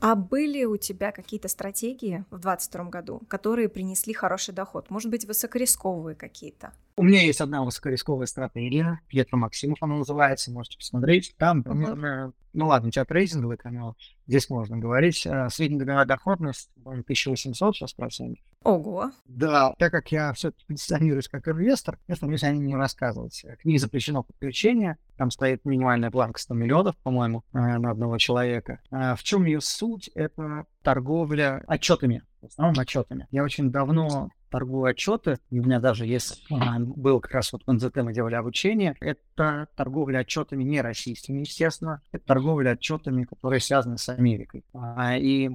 [0.00, 4.90] А были у тебя какие-то стратегии в 2022 году, которые принесли хороший доход?
[4.90, 6.72] Может быть, высокорисковые какие-то?
[6.99, 11.34] У меня есть одна высокорисковая стратегия, Пьетро Максимов она называется, можете посмотреть.
[11.36, 15.26] Там примерно, ну ладно, у тебя трейдинговый канал, здесь можно говорить.
[15.26, 18.42] А, среднегодовая доходность 1800 сейчас процентов.
[18.64, 19.11] Ого.
[19.26, 23.44] Да, так как я все-таки позиционируюсь как инвестор, я стараюсь о ней не рассказывать.
[23.61, 28.80] К ней запрещено подключение, там стоит минимальная планка 100 миллионов, по-моему, а, на одного человека.
[28.90, 30.09] А в чем ее суть?
[30.14, 33.26] Это торговля отчетами, в основном отчетами.
[33.32, 35.41] Я очень давно торгую отчеты.
[35.51, 38.95] У меня даже есть, а, был как раз вот в НЗТ мы делали обучение.
[39.01, 42.03] Это торговля отчетами не российскими, естественно.
[42.12, 44.64] Это торговля отчетами, которые связаны с Америкой.
[44.74, 45.51] А, и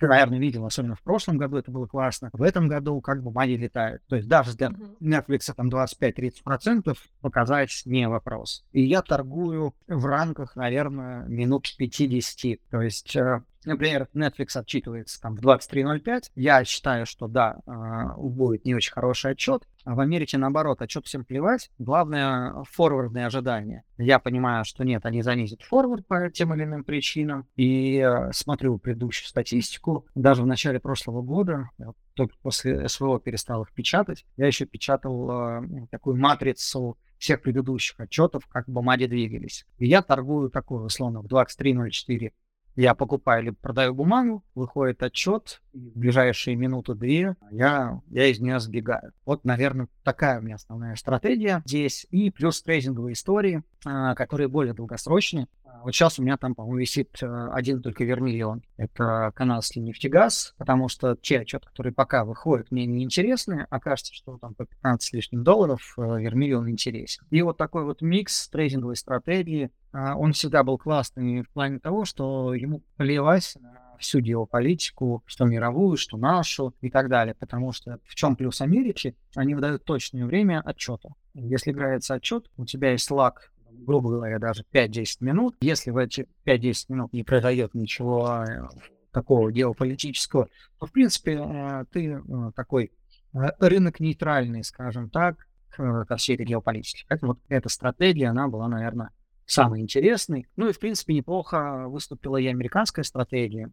[0.00, 2.30] ты, наверное, видел, особенно в прошлом году это было классно.
[2.32, 4.02] В этом году как бы бумаги летают.
[4.08, 8.64] То есть даже для Netflix там 25-30% показать не вопрос.
[8.72, 12.58] И я торгую в рамках, наверное, минут 50.
[12.68, 16.30] То есть э, Например, Netflix отчитывается там в 23.05.
[16.34, 19.66] Я считаю, что да, а, будет не очень хороший отчет.
[19.84, 21.70] А в Америке, наоборот, отчет всем плевать.
[21.78, 23.84] Главное— форвардные ожидания.
[23.98, 27.48] Я понимаю, что нет, они занизят форвард по тем или иным причинам.
[27.56, 30.06] И э, смотрю предыдущую статистику.
[30.14, 31.70] Даже в начале прошлого года,
[32.14, 38.46] только после СВО перестал их печатать, я еще печатал э, такую матрицу всех предыдущих отчетов,
[38.48, 39.64] как бумаги двигались.
[39.78, 42.32] И я торгую такой, условно, в 23.04
[42.76, 48.60] я покупаю или продаю бумагу, выходит отчет, и в ближайшие минуты-две я, я из нее
[48.60, 49.12] сбегаю.
[49.24, 52.06] Вот, наверное, такая у меня основная стратегия здесь.
[52.10, 55.48] И плюс трейдинговые истории, а, которые более долгосрочные.
[55.64, 58.62] А, вот сейчас у меня там, по-моему, висит э, один только Вермиллион.
[58.76, 64.14] Это канадский нефтегаз, потому что те отчеты, которые пока выходят, мне не интересны, а кажется,
[64.14, 67.24] что там по 15 с лишним долларов Вермиллион интересен.
[67.30, 72.04] И вот такой вот микс трейдинговой стратегии, а, он всегда был классный в плане того,
[72.04, 77.34] что ему плевать на всю геополитику, что мировую, что нашу и так далее.
[77.34, 79.16] Потому что в чем плюс Америки?
[79.34, 81.10] Они выдают точное время отчета.
[81.34, 85.56] Если играется отчет, у тебя есть лаг грубо говоря, даже 5-10 минут.
[85.60, 88.68] Если в эти 5-10 минут не произойдет ничего э,
[89.12, 90.48] такого геополитического,
[90.78, 92.92] то, в принципе, э, ты э, такой
[93.32, 97.06] рынок нейтральный, скажем так, ко всей этой геополитике.
[97.08, 99.10] Поэтому вот эта стратегия, она была, наверное,
[99.46, 100.46] самый интересный.
[100.56, 103.70] Ну и, в принципе, неплохо выступила и американская стратегия,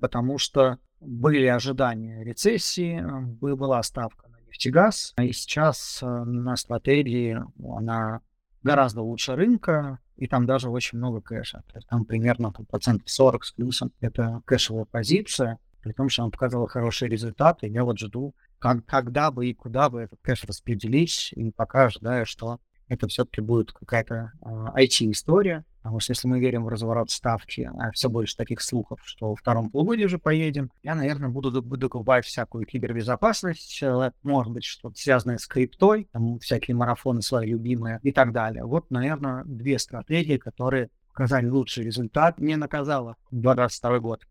[0.00, 3.02] потому что были ожидания рецессии,
[3.40, 8.20] была ставка на нефтегаз, и сейчас э, на стратегии она
[8.62, 11.62] гораздо лучше рынка, и там даже очень много кэша.
[11.88, 16.66] Там примерно там, процентов 40 с плюсом это кэшевая позиция, при том, что она показала
[16.66, 17.68] хорошие результаты.
[17.68, 22.26] Я вот жду, как, когда бы и куда бы этот кэш распределить, и пока ожидаю,
[22.26, 27.10] что это все-таки будет какая-то э, а, IT-история, потому что если мы верим в разворот
[27.10, 31.62] ставки, а все больше таких слухов, что во втором полугодии уже поедем, я, наверное, буду,
[31.62, 37.50] буду купать всякую кибербезопасность, э, может быть, что-то связанное с криптой, там всякие марафоны свои
[37.50, 38.64] любимые и так далее.
[38.64, 44.26] Вот, наверное, две стратегии, которые показали лучший результат, не наказала 2022 год.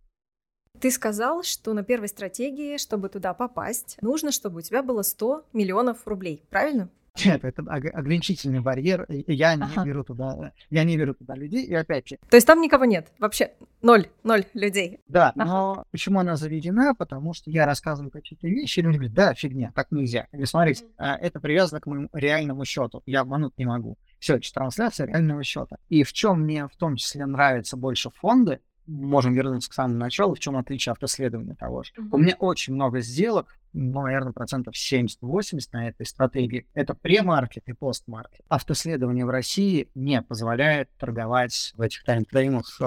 [0.80, 5.46] Ты сказал, что на первой стратегии, чтобы туда попасть, нужно, чтобы у тебя было 100
[5.54, 6.90] миллионов рублей, правильно?
[7.24, 9.06] Нет, это ограничительный барьер.
[9.10, 9.70] Я ага.
[9.78, 11.66] не беру туда, я не беру туда людей.
[11.66, 12.18] И опять же.
[12.30, 13.52] То есть там никого нет, вообще
[13.82, 15.00] ноль, ноль людей.
[15.08, 15.46] Да, ага.
[15.46, 16.94] но почему она заведена?
[16.94, 20.28] Потому что я рассказываю какие-то вещи, и люди говорят, да, фигня, так нельзя.
[20.32, 21.16] Или смотрите, mm-hmm.
[21.22, 23.02] это привязано к моему реальному счету.
[23.06, 23.98] Я обмануть не могу.
[24.20, 25.78] Все, это трансляция реального счета.
[25.90, 30.36] И в чем мне в том числе нравятся больше фонды, можем вернуться к самому началу,
[30.36, 31.92] в чем отличие автоследования того же.
[31.98, 32.10] Mm-hmm.
[32.12, 36.66] У меня очень много сделок, ну, наверное, процентов 70-80 на этой стратегии.
[36.74, 38.42] Это премаркет и постмаркет.
[38.48, 42.84] Автоследование в России не позволяет торговать в этих таймфреймах, э,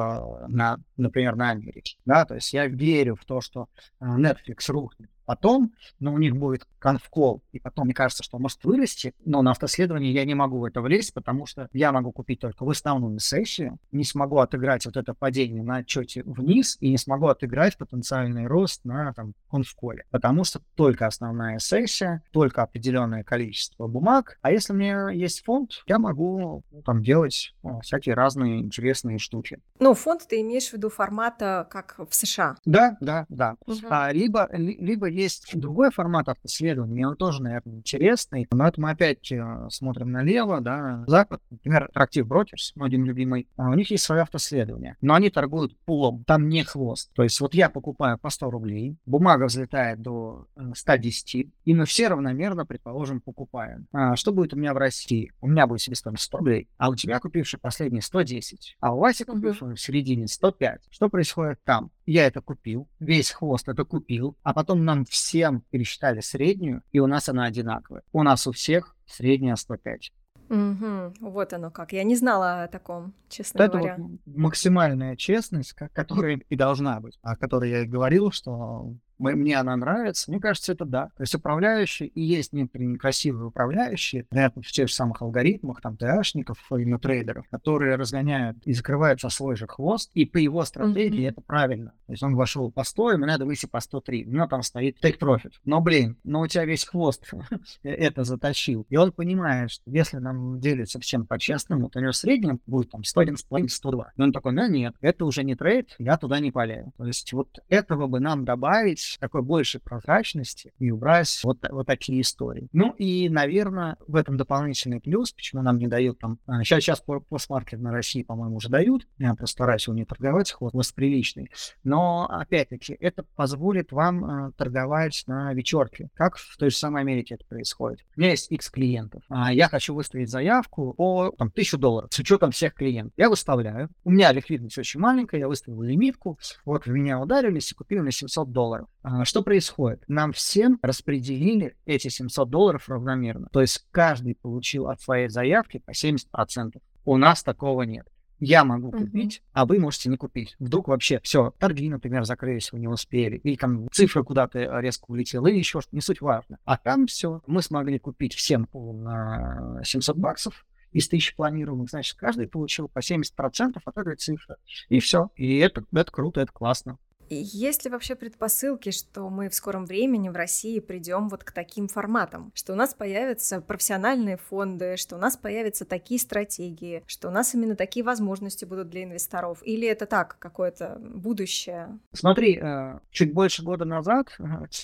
[0.49, 1.99] на, например, на Америке.
[2.07, 2.25] Да?
[2.25, 3.69] То есть я верю в то, что
[4.01, 8.65] э, Netflix рухнет потом, но у них будет конфкол, и потом мне кажется, что может
[8.65, 12.41] вырасти, но на автоследовании я не могу в это влезть, потому что я могу купить
[12.41, 16.97] только в основную сессию, не смогу отыграть вот это падение на отчете вниз и не
[16.97, 23.87] смогу отыграть потенциальный рост на там, конфколе, потому что только основная сессия, только определенное количество
[23.87, 28.61] бумаг, а если у меня есть фонд, я могу ну, там делать ну, всякие разные
[28.61, 29.61] интересные штуки.
[29.79, 32.57] Ну, фонд ты имеешь в виду формата, как в США?
[32.65, 33.57] Да, да, да.
[33.67, 33.89] Угу.
[33.91, 39.31] А, либо, либо есть другой формат автоследования, он тоже, наверное, интересный, но это мы опять
[39.33, 44.05] э, смотрим налево, да, запад, например, Attractive Brokers, мой один любимый, а у них есть
[44.05, 47.11] свое автоследование, но они торгуют пулом, там не хвост.
[47.15, 51.85] То есть вот я покупаю по 100 рублей, бумага взлетает до 110, э, и мы
[51.85, 53.87] все равномерно, предположим, покупаем.
[53.93, 55.33] А что будет у меня в России?
[55.41, 59.25] У меня будет себестоимость 100 рублей, а у тебя купивший последний 110, а у Васи
[59.25, 60.83] купивший в середине 105.
[60.91, 61.91] Что происходит там?
[62.11, 67.07] Я это купил, весь хвост это купил, а потом нам всем пересчитали среднюю, и у
[67.07, 68.03] нас она одинаковая.
[68.13, 70.11] У нас у всех средняя 105.
[70.49, 71.93] Угу, вот оно как.
[71.93, 73.97] Я не знала о таком, честно это говоря.
[73.99, 79.77] Вот максимальная честность, которая и должна быть, о которой я и говорил, что мне она
[79.77, 80.31] нравится.
[80.31, 81.07] Мне кажется, это да.
[81.17, 85.97] То есть управляющие, и есть некоторые некрасивые управляющие, вероятно, в тех же самых алгоритмах, там,
[85.97, 91.25] ТАшников, именно трейдеров, которые разгоняют и закрывают со свой же хвост, и по его стратегии
[91.25, 91.31] mm-hmm.
[91.31, 91.93] это правильно.
[92.07, 94.27] То есть он вошел по 100, ему надо выйти по 103.
[94.27, 95.53] У него там стоит take profit.
[95.65, 97.31] Но, блин, но у тебя весь хвост
[97.83, 98.87] это затащил.
[98.89, 102.91] И он понимает, что если нам делить совсем по-честному, то у него в среднем будет
[102.91, 104.13] там 101,5, 102.
[104.17, 106.93] И он такой, ну нет, это уже не трейд, я туда не полею.
[106.97, 112.21] То есть вот этого бы нам добавить, такой больше прозрачности и убрать вот, вот такие
[112.21, 112.69] истории.
[112.73, 116.39] Ну и, наверное, в этом дополнительный плюс, почему нам не дают там...
[116.63, 119.07] Сейчас, сейчас постмаркет на России, по-моему, уже дают.
[119.19, 121.51] Я просто стараюсь его не торговать, хвост приличный.
[121.85, 127.35] Но, опять-таки, это позволит вам э, торговать на вечерке, как в той же самой Америке
[127.35, 128.05] это происходит.
[128.17, 129.23] У меня есть X клиентов.
[129.29, 133.15] А я хочу выставить заявку по там, 1000 долларов с учетом всех клиентов.
[133.17, 133.91] Я выставляю.
[134.05, 136.39] У меня ликвидность очень маленькая, я выставил лимитку.
[136.65, 138.89] Вот в меня ударились и купили на 700 долларов.
[139.03, 140.03] А, что происходит?
[140.09, 143.49] Нам всем распределили эти 700 долларов равномерно.
[143.53, 146.81] То есть каждый получил от своей заявки по 70%.
[147.05, 148.07] У нас такого нет.
[148.41, 149.51] Я могу купить, uh-huh.
[149.53, 150.55] а вы можете не купить.
[150.61, 155.49] Вдруг вообще все, торги, например, закрылись, вы не успели, или там цифра куда-то резко улетела,
[155.49, 156.59] или еще что-то, не суть важно.
[156.65, 162.49] А там все, мы смогли купить всем на 700 баксов, из тысячи планируемых, значит, каждый
[162.49, 164.57] получил по 70% от этой цифры.
[164.89, 165.31] И все.
[165.37, 166.99] И это, это круто, это классно.
[167.31, 171.89] Есть ли вообще предпосылки, что мы в скором времени в России придем вот к таким
[171.89, 177.31] форматам, что у нас появятся профессиональные фонды, что у нас появятся такие стратегии, что у
[177.31, 179.61] нас именно такие возможности будут для инвесторов?
[179.63, 181.99] Или это так, какое-то будущее?
[182.13, 184.43] Смотри, э, чуть больше года назад э,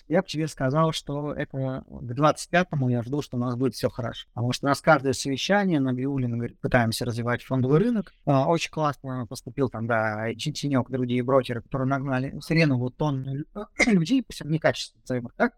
[0.08, 3.88] я бы тебе сказал, что это к 25-му я жду, что у нас будет все
[3.88, 4.28] хорошо.
[4.34, 8.12] Потому что у нас каждое совещание на Биулин говорит, пытаемся развивать фондовый рынок.
[8.26, 10.28] Э, очень классно поступил там, да,
[10.88, 13.44] другие брокеры, которые нагнали хреновую тонну
[13.86, 15.54] людей, пусть некачественно назовем их так,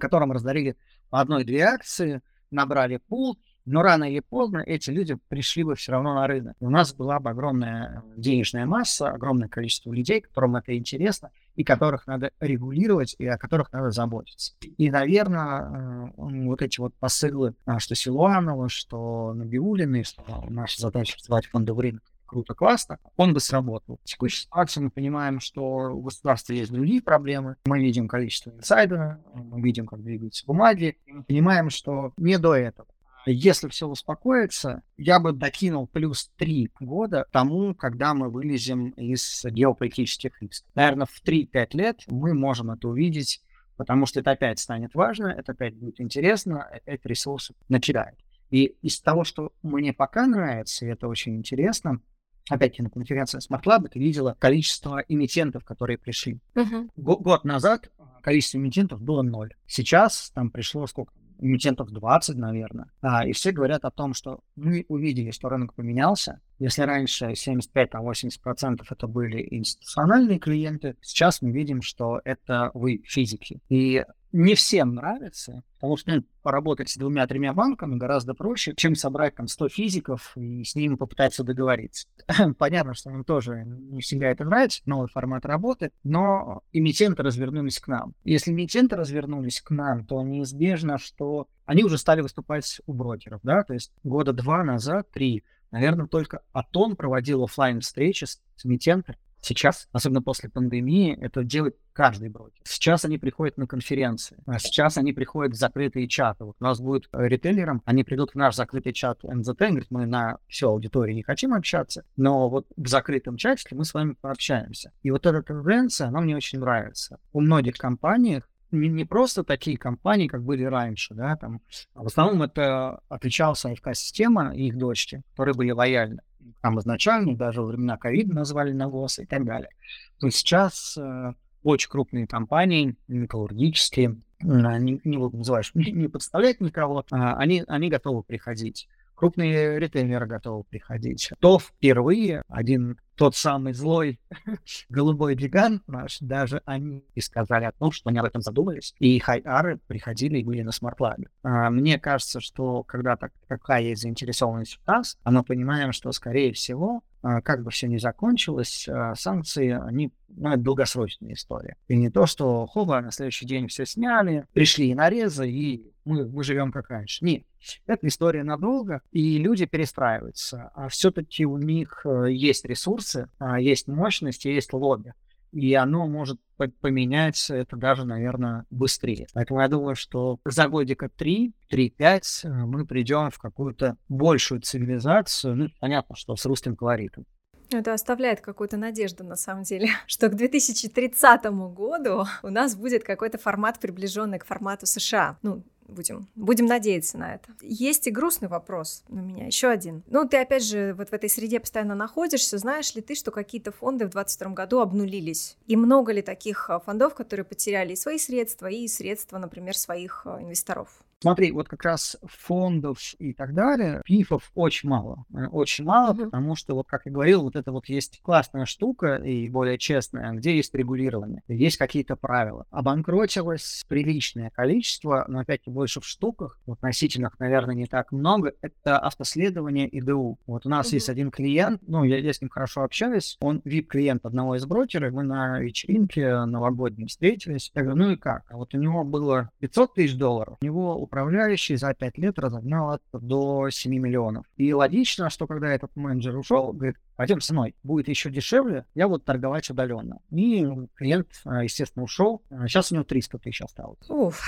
[0.00, 0.76] которым раздарили
[1.10, 6.14] по одной-две акции, набрали пул, но рано или поздно эти люди пришли бы все равно
[6.14, 6.56] на рынок.
[6.60, 12.06] У нас была бы огромная денежная масса, огромное количество людей, которым это интересно, и которых
[12.06, 14.54] надо регулировать, и о которых надо заботиться.
[14.78, 21.46] И, наверное, вот эти вот посылы, а, что Силуанова, что Набиулины, что наша задача развивать
[21.46, 23.98] фондовый рынок, круто, классно, он бы сработал.
[24.02, 25.62] В текущей ситуации мы понимаем, что
[25.94, 27.56] у государства есть другие проблемы.
[27.64, 32.54] Мы видим количество инсайдера, мы видим, как двигаются бумаги, и мы понимаем, что не до
[32.54, 32.88] этого.
[33.28, 40.40] Если все успокоится, я бы докинул плюс три года тому, когда мы вылезем из геополитических
[40.40, 40.70] рисков.
[40.76, 43.42] Наверное, в 3-5 лет мы можем это увидеть,
[43.76, 48.16] потому что это опять станет важно, это опять будет интересно, опять ресурсы начинают.
[48.50, 52.00] И из того, что мне пока нравится, и это очень интересно,
[52.48, 56.40] опять-таки на конференции Smart Lab ты видела количество эмитентов, которые пришли.
[56.54, 56.88] Uh-huh.
[56.96, 57.90] Год назад
[58.22, 59.54] количество эмитентов было ноль.
[59.66, 61.12] Сейчас там пришло сколько?
[61.38, 62.90] Эмитентов 20, наверное.
[63.02, 66.40] А, и все говорят о том, что мы увидели, что рынок поменялся.
[66.58, 73.60] Если раньше 75-80% это были институциональные клиенты, сейчас мы видим, что это вы физики.
[73.68, 74.02] И
[74.36, 79.48] не всем нравится, потому что ну, поработать с двумя-тремя банками гораздо проще, чем собрать там
[79.48, 82.06] 100 физиков и с ними попытаться договориться.
[82.58, 87.88] Понятно, что нам тоже не всегда это нравится, новый формат работы, но эмитенты развернулись к
[87.88, 88.14] нам.
[88.24, 93.62] Если эмитенты развернулись к нам, то неизбежно, что они уже стали выступать у брокеров, да,
[93.64, 99.88] то есть года два назад, три, наверное, только Атон проводил офлайн встречи с эмитентами, Сейчас,
[99.92, 102.60] особенно после пандемии, это делает каждый брокер.
[102.64, 106.44] Сейчас они приходят на конференции, а сейчас они приходят в закрытые чаты.
[106.44, 110.06] Вот у нас будет э, ритейлером, они придут в наш закрытый чат МЗТ, говорят, мы
[110.06, 114.92] на всю аудиторию не хотим общаться, но вот в закрытом чате мы с вами пообщаемся.
[115.02, 117.18] И вот эта тенденция, она мне очень нравится.
[117.32, 121.60] У многих компаний не, не просто такие компании, как были раньше, да, там,
[121.94, 126.20] а в основном это отличалась АФК-система и их дочки, которые были лояльны
[126.60, 129.70] там изначально, даже во времена ковида назвали навоз и так далее.
[130.18, 131.32] То сейчас э,
[131.62, 138.22] очень крупные компании, металлургические, не, не называешь, не, не подставлять никого, а они, они готовы
[138.22, 138.88] приходить.
[139.16, 141.30] Крупные ритейлеры готовы приходить.
[141.40, 144.20] То впервые один тот самый злой
[144.88, 149.18] голубой гигант наш, даже они и сказали о том, что они об этом задумались, их
[149.18, 151.28] IR ы приходили и были на смарт-лабе.
[151.42, 156.12] А, мне кажется, что когда так, такая есть заинтересованность в нас, а мы понимаем, что,
[156.12, 157.02] скорее всего,
[157.42, 161.76] как бы все ни закончилось, а, санкции, они, ну, это долгосрочная история.
[161.88, 166.44] И не то, что хоба, на следующий день все сняли, пришли нерезы, и мы, мы
[166.44, 167.24] живем как раньше.
[167.24, 167.42] Нет,
[167.86, 170.70] это история надолго, и люди перестраиваются.
[170.74, 175.14] А все-таки у них э, есть ресурсы, а, есть мощность, есть лобби.
[175.52, 176.40] И оно может
[176.80, 179.26] поменять это даже, наверное, быстрее.
[179.34, 185.54] Поэтому я думаю, что за годика 3, 3-5 э, мы придем в какую-то большую цивилизацию.
[185.54, 187.26] Ну, понятно, что с русским колоритом.
[187.72, 191.44] Это оставляет какую-то надежду, на самом деле, что к 2030
[191.74, 195.38] году у нас будет какой-то формат, приближенный к формату США.
[195.42, 197.48] Ну, Будем, будем надеяться на это.
[197.60, 200.02] Есть и грустный вопрос у меня, еще один.
[200.08, 202.58] Ну, ты, опять же, вот в этой среде постоянно находишься.
[202.58, 205.56] Знаешь ли ты, что какие-то фонды в 2022 году обнулились?
[205.66, 210.22] И много ли таких а, фондов, которые потеряли и свои средства, и средства, например, своих
[210.26, 210.88] а, инвесторов?
[211.22, 215.24] Смотри, вот как раз фондов и так далее, пифов очень мало.
[215.34, 216.24] Э, очень мало, mm-hmm.
[216.26, 220.32] потому что, вот как я говорил, вот это вот есть классная штука и более честная,
[220.32, 222.66] где есть регулирование, есть какие-то правила.
[222.70, 228.98] Обанкротилось приличное количество, но опять-таки больше в штуках, в относительных, наверное, не так много, это
[228.98, 230.38] автоследование ИДУ.
[230.46, 230.94] Вот у нас mm-hmm.
[230.94, 235.14] есть один клиент, ну, я, я с ним хорошо общаюсь, он VIP-клиент одного из брокеров,
[235.14, 237.70] мы на вечеринке новогодней встретились.
[237.74, 238.44] Я говорю, ну и как?
[238.50, 242.96] А вот у него было 500 тысяч долларов, у него управляющий за 5 лет разогнал
[242.96, 244.44] это до 7 миллионов.
[244.56, 249.08] И логично, что когда этот менеджер ушел, говорит, пойдем со мной, будет еще дешевле, я
[249.08, 250.20] буду торговать удаленно.
[250.30, 252.42] И клиент, а, естественно, ушел.
[252.50, 254.10] Сейчас у него 300 тысяч осталось.
[254.10, 254.42] Уф,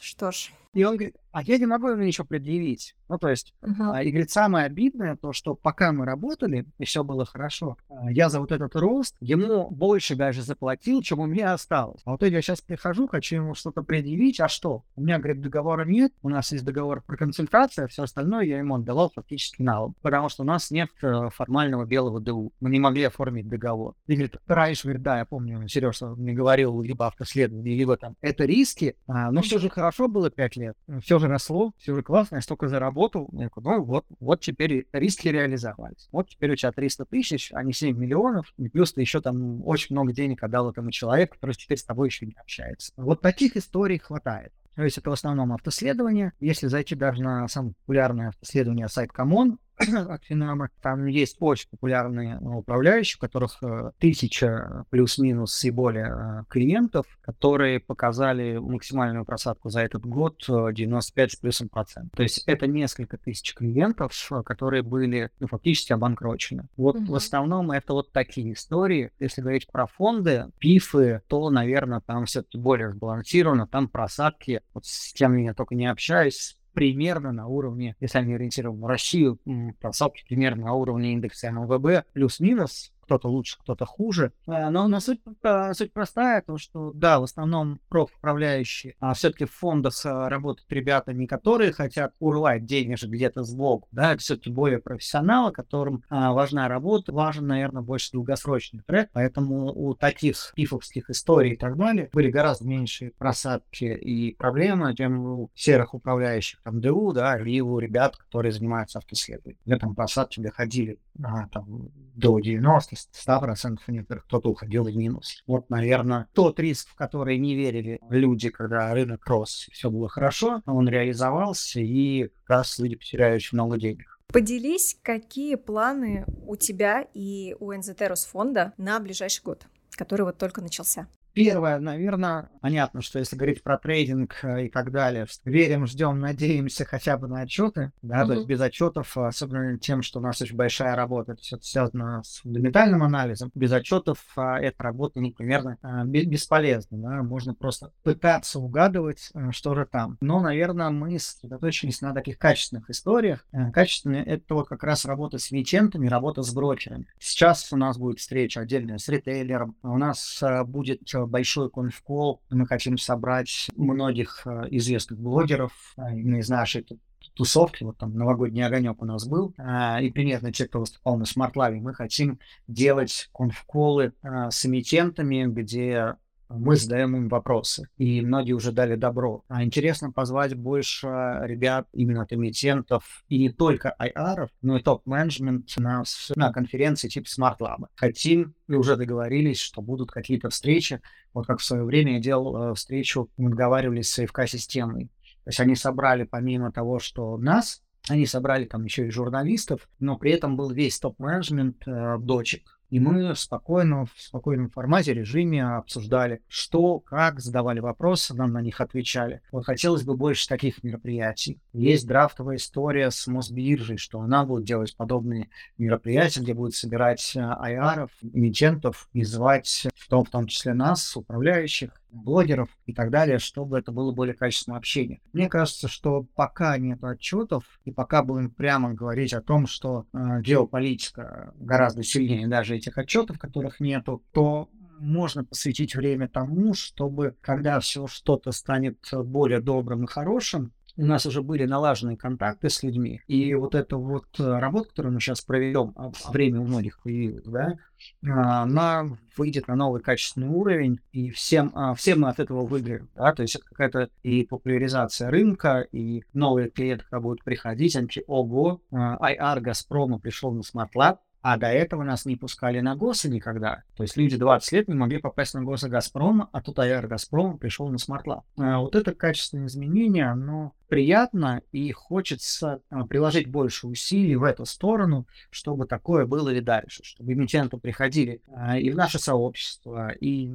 [0.00, 0.50] что ж.
[0.78, 2.94] И он говорит, а я не могу ему ничего предъявить.
[3.08, 4.04] Ну, то есть, uh-huh.
[4.04, 8.28] и говорит, самое обидное то, что пока мы работали, и все было хорошо, а, я
[8.28, 12.02] за вот этот рост ему больше даже заплатил, чем у меня осталось.
[12.04, 14.84] А вот я сейчас прихожу, хочу ему что-то предъявить, а что?
[14.96, 18.58] У меня, говорит, договора нет, у нас есть договор про консультацию, а все остальное я
[18.58, 22.52] ему отдавал фактически налом, потому что у нас нет э, формального белого ДУ.
[22.60, 23.94] Мы не могли оформить договор.
[24.06, 28.44] И говорит, раньше, говорит, да, я помню, Сережа мне говорил, либо автоследование, либо там, это
[28.44, 30.67] риски, а, но все же хорошо было 5 лет,
[31.02, 33.28] все же росло, все же классно, я столько заработал.
[33.32, 36.08] Я говорю, ну вот, вот теперь риски реализовались.
[36.12, 39.66] Вот теперь у тебя 300 тысяч, а не 7 миллионов, и плюс ты еще там
[39.66, 42.92] очень много денег отдал этому человеку, который теперь с тобой еще не общается.
[42.96, 44.52] Вот таких историй хватает.
[44.78, 46.32] То есть это в основном автоследование.
[46.38, 49.58] Если зайти даже на самое популярное автоследование сайт Comon,
[50.08, 50.70] от Финама.
[50.82, 57.80] Там есть очень популярные управляющие, у которых э, тысяча плюс-минус и более э, клиентов, которые
[57.80, 62.16] показали максимальную просадку за этот год 95 э, с плюсом процентов.
[62.16, 64.12] То есть это несколько тысяч клиентов,
[64.44, 66.68] которые были ну, фактически обанкрочены.
[66.76, 67.06] Вот mm-hmm.
[67.06, 69.12] в основном это вот такие истории.
[69.20, 75.12] Если говорить про фонды, пифы, то, наверное, там все-таки более сбалансировано, там просадки, вот с
[75.12, 79.40] кем я только не общаюсь, примерно на уровне, если они ориентированы в Россию,
[79.80, 84.32] просадки примерно на уровне индекса МВБ, плюс-минус, кто-то лучше, кто-то хуже.
[84.46, 89.46] А, но, но суть, а, суть простая, то что, да, в основном профуправляющие, а все-таки
[89.46, 94.78] в фондах а, работают ребята, не которые хотят урвать денежек где-то сбоку, да, все-таки более
[94.78, 101.52] профессионалы, которым а, важна работа, важен, наверное, больше долгосрочный трек, поэтому у таких пифовских историй
[101.52, 107.12] и так далее были гораздо меньше просадки и проблемы, чем у серых управляющих, там, ДУ,
[107.14, 112.97] да, или у ребят, которые занимаются автоследованием, где там просадки доходили а, там, до 90
[113.12, 115.42] 100% некоторых кто-то уходил в минус.
[115.46, 120.62] Вот, наверное, тот риск, в который не верили люди, когда рынок рос, все было хорошо,
[120.66, 124.18] он реализовался, и как раз люди потеряли очень много денег.
[124.32, 130.60] Поделись, какие планы у тебя и у НЗТ Росфонда на ближайший год, который вот только
[130.60, 131.08] начался?
[131.38, 136.84] Первое, наверное, понятно, что если говорить про трейдинг э, и так далее, верим, ждем, надеемся
[136.84, 138.26] хотя бы на отчеты, да, mm-hmm.
[138.26, 142.24] то есть без отчетов, особенно тем, что у нас очень большая работа, это все связано
[142.24, 147.92] с фундаментальным анализом, без отчетов а, эта работа, ну, примерно а, бесполезна, да, можно просто
[148.02, 150.18] пытаться угадывать, э, что же там.
[150.20, 153.46] Но, наверное, мы сосредоточились на таких качественных историях.
[153.52, 157.06] Э, качественные— это вот как раз работа с эмитентами, работа с брокерами.
[157.20, 162.42] Сейчас у нас будет встреча отдельная с ритейлером, у нас будет большой конфкол.
[162.50, 166.86] Мы хотим собрать многих э, известных блогеров э, именно из нашей
[167.34, 171.24] тусовки, вот там новогодний огонек у нас был, э, и примерно те, кто выступал на
[171.24, 176.16] Live, мы хотим делать конфколы с эмитентами, где
[176.48, 179.44] мы задаем им вопросы, и многие уже дали добро.
[179.48, 181.06] А интересно позвать больше
[181.42, 186.04] ребят именно от эмитентов, и не только IR, но и топ-менеджмент на,
[186.36, 187.86] на конференции типа Smart Lab.
[187.94, 191.00] Хотим и уже договорились, что будут какие-то встречи.
[191.34, 195.06] Вот как в свое время я делал э, встречу, мы договаривались с AFK-системой.
[195.44, 200.16] То есть они собрали, помимо того, что нас, они собрали там еще и журналистов, но
[200.16, 206.40] при этом был весь топ-менеджмент э, дочек И мы спокойно, в спокойном формате, режиме обсуждали,
[206.48, 209.42] что, как, задавали вопросы, нам на них отвечали.
[209.52, 211.60] Вот хотелось бы больше таких мероприятий.
[211.72, 218.10] Есть драфтовая история с Мосбиржей, что она будет делать подобные мероприятия, где будет собирать айаров,
[218.22, 223.78] эмитентов и звать в том, в том числе нас, управляющих, блогеров и так далее, чтобы
[223.78, 225.20] это было более качественное общение.
[225.32, 230.40] Мне кажется, что пока нет отчетов, и пока будем прямо говорить о том, что э,
[230.40, 234.68] геополитика гораздо сильнее даже этих отчетов, которых нету, то
[234.98, 241.24] можно посвятить время тому, чтобы, когда все что-то станет более добрым и хорошим, у нас
[241.26, 245.40] уже были налажены контакты с людьми, и вот эта вот э, работа, которую мы сейчас
[245.40, 247.78] проведем, а время у многих появилось, да,
[248.26, 253.08] а, она выйдет на новый качественный уровень, и всем, а, всем мы от этого выиграем.
[253.14, 253.32] Да?
[253.32, 258.82] То есть какая-то и популяризация рынка, и новые клиенты, которые будут приходить, они такие, ого,
[258.92, 263.84] IR Газпрома пришел на Smart Lab, а до этого нас не пускали на ГОСы никогда.
[263.96, 267.56] То есть люди 20 лет не могли попасть на ГОСы Газпрома, а тут IR Газпрома
[267.56, 268.44] пришел на Smart Lab.
[268.58, 274.64] А вот это качественное изменение, оно приятно и хочется а, приложить больше усилий в эту
[274.64, 280.50] сторону, чтобы такое было и дальше, чтобы эмитенты приходили а, и в наше сообщество, и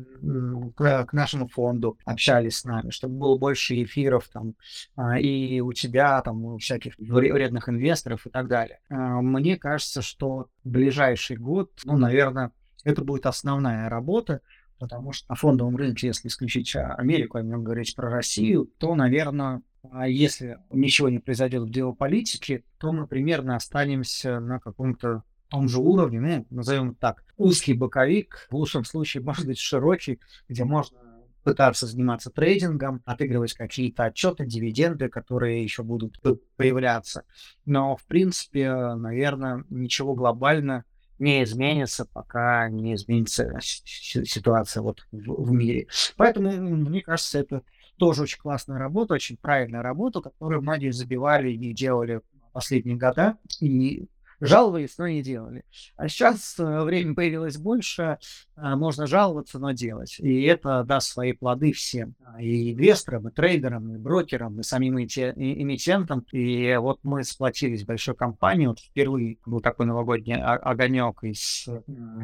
[0.75, 4.55] к, нашему фонду общались с нами, чтобы было больше эфиров там
[4.95, 8.79] а, и у тебя, там, у всяких вредных инвесторов и так далее.
[8.89, 12.51] А, мне кажется, что ближайший год, ну, наверное,
[12.83, 14.41] это будет основная работа,
[14.79, 19.61] потому что на фондовом рынке, если исключить Америку, а будем говорить про Россию, то, наверное,
[20.07, 26.19] если ничего не произойдет в геополитике, то мы примерно останемся на каком-то том же уровне,
[26.19, 30.19] ну, назовем так, узкий боковик, в лучшем случае, может быть, широкий,
[30.49, 30.97] где можно
[31.43, 36.19] пытаться заниматься трейдингом, отыгрывать какие-то отчеты, дивиденды, которые еще будут
[36.55, 37.25] появляться.
[37.65, 40.85] Но, в принципе, наверное, ничего глобально
[41.19, 45.87] не изменится, пока не изменится ситуация вот в, в мире.
[46.17, 47.61] Поэтому, мне кажется, это
[47.97, 52.21] тоже очень классная работа, очень правильная работа, которую многие забивали и делали
[52.51, 53.37] последние года.
[53.59, 54.07] И
[54.43, 55.63] жаловались, но не делали.
[55.95, 58.17] А сейчас э, время появилось больше,
[58.55, 60.17] а, можно жаловаться, но делать.
[60.19, 62.15] И это даст свои плоды всем.
[62.23, 66.25] А, и инвесторам, и трейдерам, и брокерам, и самим эмитентам.
[66.31, 68.67] И вот мы сплотились в большой компании.
[68.67, 71.67] Вот впервые был такой новогодний огонек из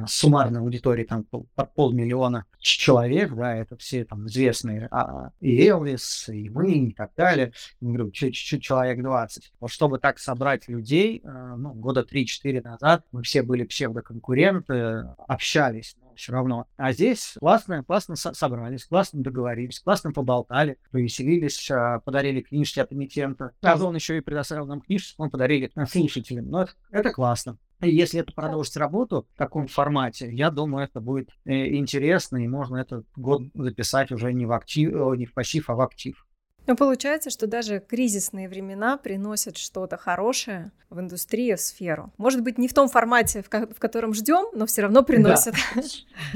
[0.07, 6.49] суммарной аудитории там под полмиллиона человек, да, это все там известные, а, и Элвис, и
[6.49, 7.53] мы, и так далее.
[7.79, 9.53] Говорю, чуть-чуть человек 20.
[9.59, 15.95] Вот чтобы так собрать людей, э, ну, года 3-4 назад мы все были псевдоконкуренты, общались,
[16.01, 16.67] но все равно.
[16.77, 23.51] А здесь классно, классно собрались, классно договорились, классно поболтали, повеселились, а, подарили книжки от эмитента.
[23.61, 26.49] Озон еще и предоставил нам книжки, мы подарили слушателям.
[26.49, 27.57] Но это, классно.
[27.81, 32.75] Если это продолжить работу в таком формате, я думаю, это будет э, интересно, и можно
[32.75, 36.25] этот год записать уже не в актив, не в пассив, а в актив.
[36.69, 42.13] Но получается, что даже кризисные времена приносят что-то хорошее в индустрии, в сферу.
[42.19, 45.55] Может быть, не в том формате, в, ко- в котором ждем, но все равно приносят.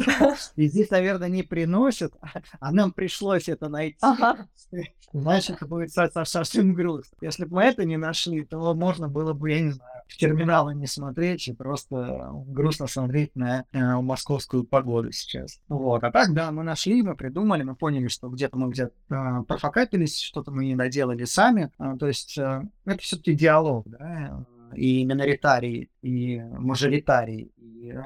[0.04, 0.36] Да.
[0.56, 2.16] И здесь, наверное, не приносят,
[2.60, 4.00] а нам пришлось это найти.
[4.02, 4.48] Ага.
[5.14, 7.16] Знаешь, это будет совсем грустно.
[7.22, 10.76] Если бы мы это не нашли, то можно было бы, я не знаю, в терминалы
[10.76, 15.60] не смотреть и просто грустно смотреть на э, московскую погоду сейчас.
[15.68, 16.04] Вот.
[16.04, 20.20] А так, да, мы нашли, мы придумали, мы поняли, что где-то мы где-то э, профокапились,
[20.20, 21.72] что-то мы не доделали сами.
[21.78, 27.52] А, то есть э, это все-таки диалог, да, и миноритарий, и мажоритарий,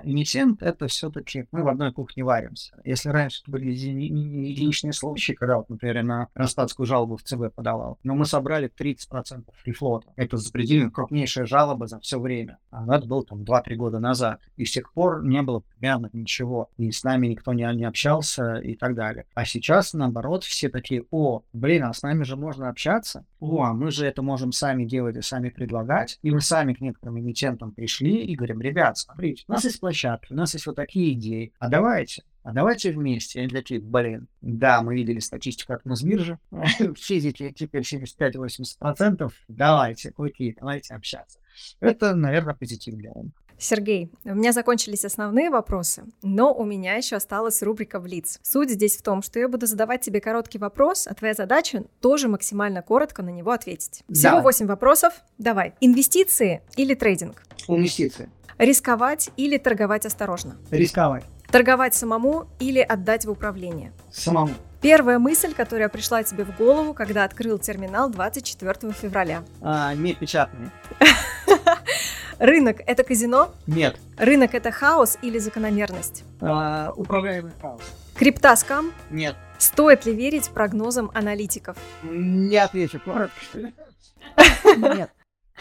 [0.03, 2.79] эмитент это все-таки мы в одной кухне варимся.
[2.83, 7.99] Если раньше это были единичные случаи, когда, вот, например, на Ростатскую жалобу в ЦБ подавал,
[8.03, 10.11] но мы собрали 30% фрифлота.
[10.15, 12.57] Это запредельно крупнейшая жалоба за все время.
[12.71, 14.39] А это было там 2-3 года назад.
[14.55, 16.69] И с тех пор не было примерно ничего.
[16.77, 19.25] И с нами никто не, не общался и так далее.
[19.33, 23.25] А сейчас, наоборот, все такие, о, блин, а с нами же можно общаться.
[23.39, 26.19] О, а мы же это можем сами делать и сами предлагать.
[26.21, 30.33] И мы сами к некоторым эмитентам пришли и говорим, ребят, смотрите, у нас есть площадки,
[30.33, 33.39] у нас есть вот такие идеи, а давайте, а давайте вместе.
[33.39, 36.39] Они такие, блин, да, мы видели статистику от Мосбиржи,
[36.95, 41.39] все эти теперь 75-80%, давайте, окей, давайте общаться.
[41.79, 43.13] Это, наверное, позитив для.
[43.59, 48.39] Сергей, у меня закончились основные вопросы, но у меня еще осталась рубрика «Блиц».
[48.43, 52.27] Суть здесь в том, что я буду задавать тебе короткий вопрос, а твоя задача тоже
[52.27, 54.03] максимально коротко на него ответить.
[54.11, 55.13] Всего восемь вопросов.
[55.37, 55.73] Давай.
[55.81, 57.43] Инвестиции или трейдинг?
[57.67, 58.29] Инвестиции.
[58.59, 60.57] Рисковать или торговать осторожно?
[60.71, 61.23] Рисковать.
[61.51, 63.93] Торговать самому или отдать в управление?
[64.11, 64.53] Самому.
[64.81, 69.43] Первая мысль, которая пришла тебе в голову, когда открыл терминал 24 февраля?
[69.61, 70.71] А, не печатные.
[72.39, 73.51] Рынок– это казино?
[73.65, 73.99] Нет.
[74.17, 76.23] Рынок– это хаос или закономерность?
[76.39, 77.81] А, управляемый хаос.
[78.15, 78.91] Крипта скам?
[79.09, 79.35] Нет.
[79.57, 81.77] Стоит ли верить прогнозам аналитиков?
[82.03, 83.33] Не отвечу коротко?
[84.77, 85.11] Нет.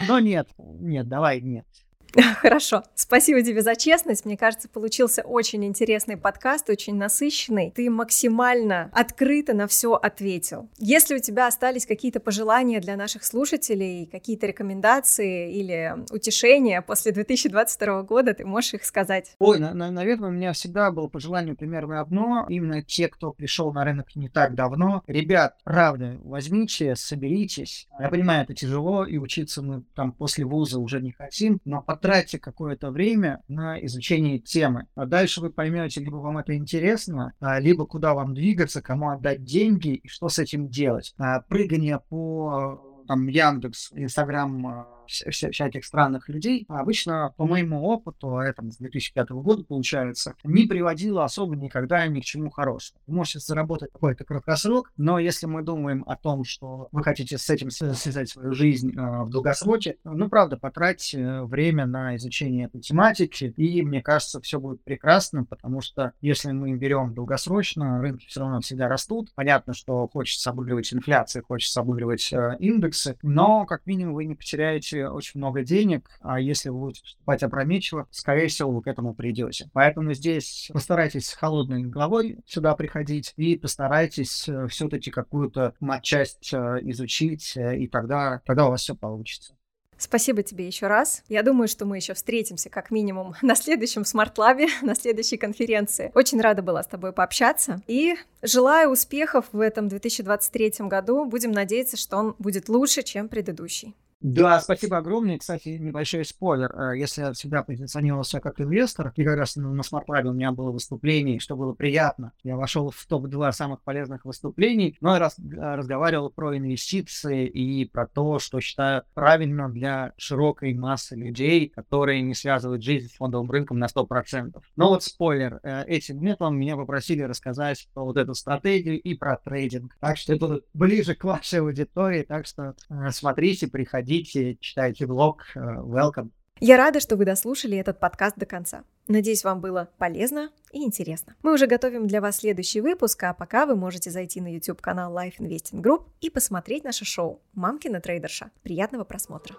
[0.07, 0.47] Но нет.
[0.57, 1.65] Нет, давай, нет.
[2.41, 2.83] Хорошо.
[2.95, 4.25] Спасибо тебе за честность.
[4.25, 7.71] Мне кажется, получился очень интересный подкаст, очень насыщенный.
[7.75, 10.69] Ты максимально открыто на все ответил.
[10.77, 18.03] Если у тебя остались какие-то пожелания для наших слушателей, какие-то рекомендации или утешения после 2022
[18.03, 19.35] года, ты можешь их сказать?
[19.39, 22.45] Ой, на, на, наверное, у меня всегда было пожелание примерно одно.
[22.49, 25.03] Именно те, кто пришел на рынок не так давно.
[25.07, 27.87] Ребят, правда, возьмите, соберитесь.
[27.99, 31.96] Я понимаю, это тяжело, и учиться мы там после вуза уже не хотим, но потом
[31.97, 34.85] потратьте какое-то время на изучение темы.
[34.95, 39.43] А дальше вы поймете, либо вам это интересно, а, либо куда вам двигаться, кому отдать
[39.43, 41.15] деньги и что с этим делать.
[41.17, 48.37] А, прыгание по там Яндекс, Инстаграм, вся, всяких странных людей, а обычно, по моему опыту,
[48.37, 52.99] а это с 2005 года получается, не приводило особо никогда ни к чему хорошему.
[53.07, 57.69] Можете заработать какой-то краткосрок, но если мы думаем о том, что вы хотите с этим
[57.69, 63.53] связать свою жизнь э, в долгосроке, ну, правда, потратьте э, время на изучение этой тематики,
[63.57, 68.61] и, мне кажется, все будет прекрасно, потому что если мы берем долгосрочно, рынки все равно
[68.61, 69.31] всегда растут.
[69.35, 74.96] Понятно, что хочется обыгрывать инфляцию, хочется обыгрывать э, индексы, но, как минимум, вы не потеряете
[74.97, 79.13] получите очень много денег, а если вы будете поступать опрометчиво, скорее всего, вы к этому
[79.13, 79.69] придете.
[79.73, 86.79] Поэтому здесь постарайтесь с холодной головой сюда приходить и постарайтесь э, все-таки какую-то матчасть э,
[86.81, 89.57] изучить, э, и тогда, тогда у вас все получится.
[89.97, 91.23] Спасибо тебе еще раз.
[91.27, 96.11] Я думаю, что мы еще встретимся как минимум на следующем смарт-лабе, на следующей конференции.
[96.13, 97.81] Очень рада была с тобой пообщаться.
[97.87, 101.25] И желаю успехов в этом 2023 году.
[101.25, 103.95] Будем надеяться, что он будет лучше, чем предыдущий.
[104.19, 105.37] Да, спасибо огромное.
[105.37, 106.73] Кстати, небольшой спойлер.
[106.75, 110.51] Э, если я всегда позиционировался как инвестор, и как раз на Smart Lab у меня
[110.51, 112.31] было выступление, что было приятно.
[112.43, 115.43] Я вошел в топ-2 самых полезных выступлений, но я раз, э,
[115.75, 122.33] разговаривал про инвестиции и про то, что считаю правильно для широкой массы людей, которые не
[122.33, 124.63] связывают жизнь с фондовым рынком на 100%.
[124.75, 125.59] Но вот спойлер.
[125.61, 129.95] Э, этим летом меня попросили рассказать про вот эту стратегию и про трейдинг.
[129.99, 132.23] Так что это ближе к вашей аудитории.
[132.23, 132.73] Так что
[133.11, 136.29] смотрите, приходите приходите, читайте блог, э, welcome.
[136.59, 138.83] Я рада, что вы дослушали этот подкаст до конца.
[139.07, 141.35] Надеюсь, вам было полезно и интересно.
[141.43, 145.37] Мы уже готовим для вас следующий выпуск, а пока вы можете зайти на YouTube-канал Life
[145.39, 148.49] Investing Group и посмотреть наше шоу «Мамкина трейдерша».
[148.63, 149.55] Приятного просмотра!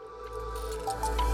[0.88, 1.27] thank you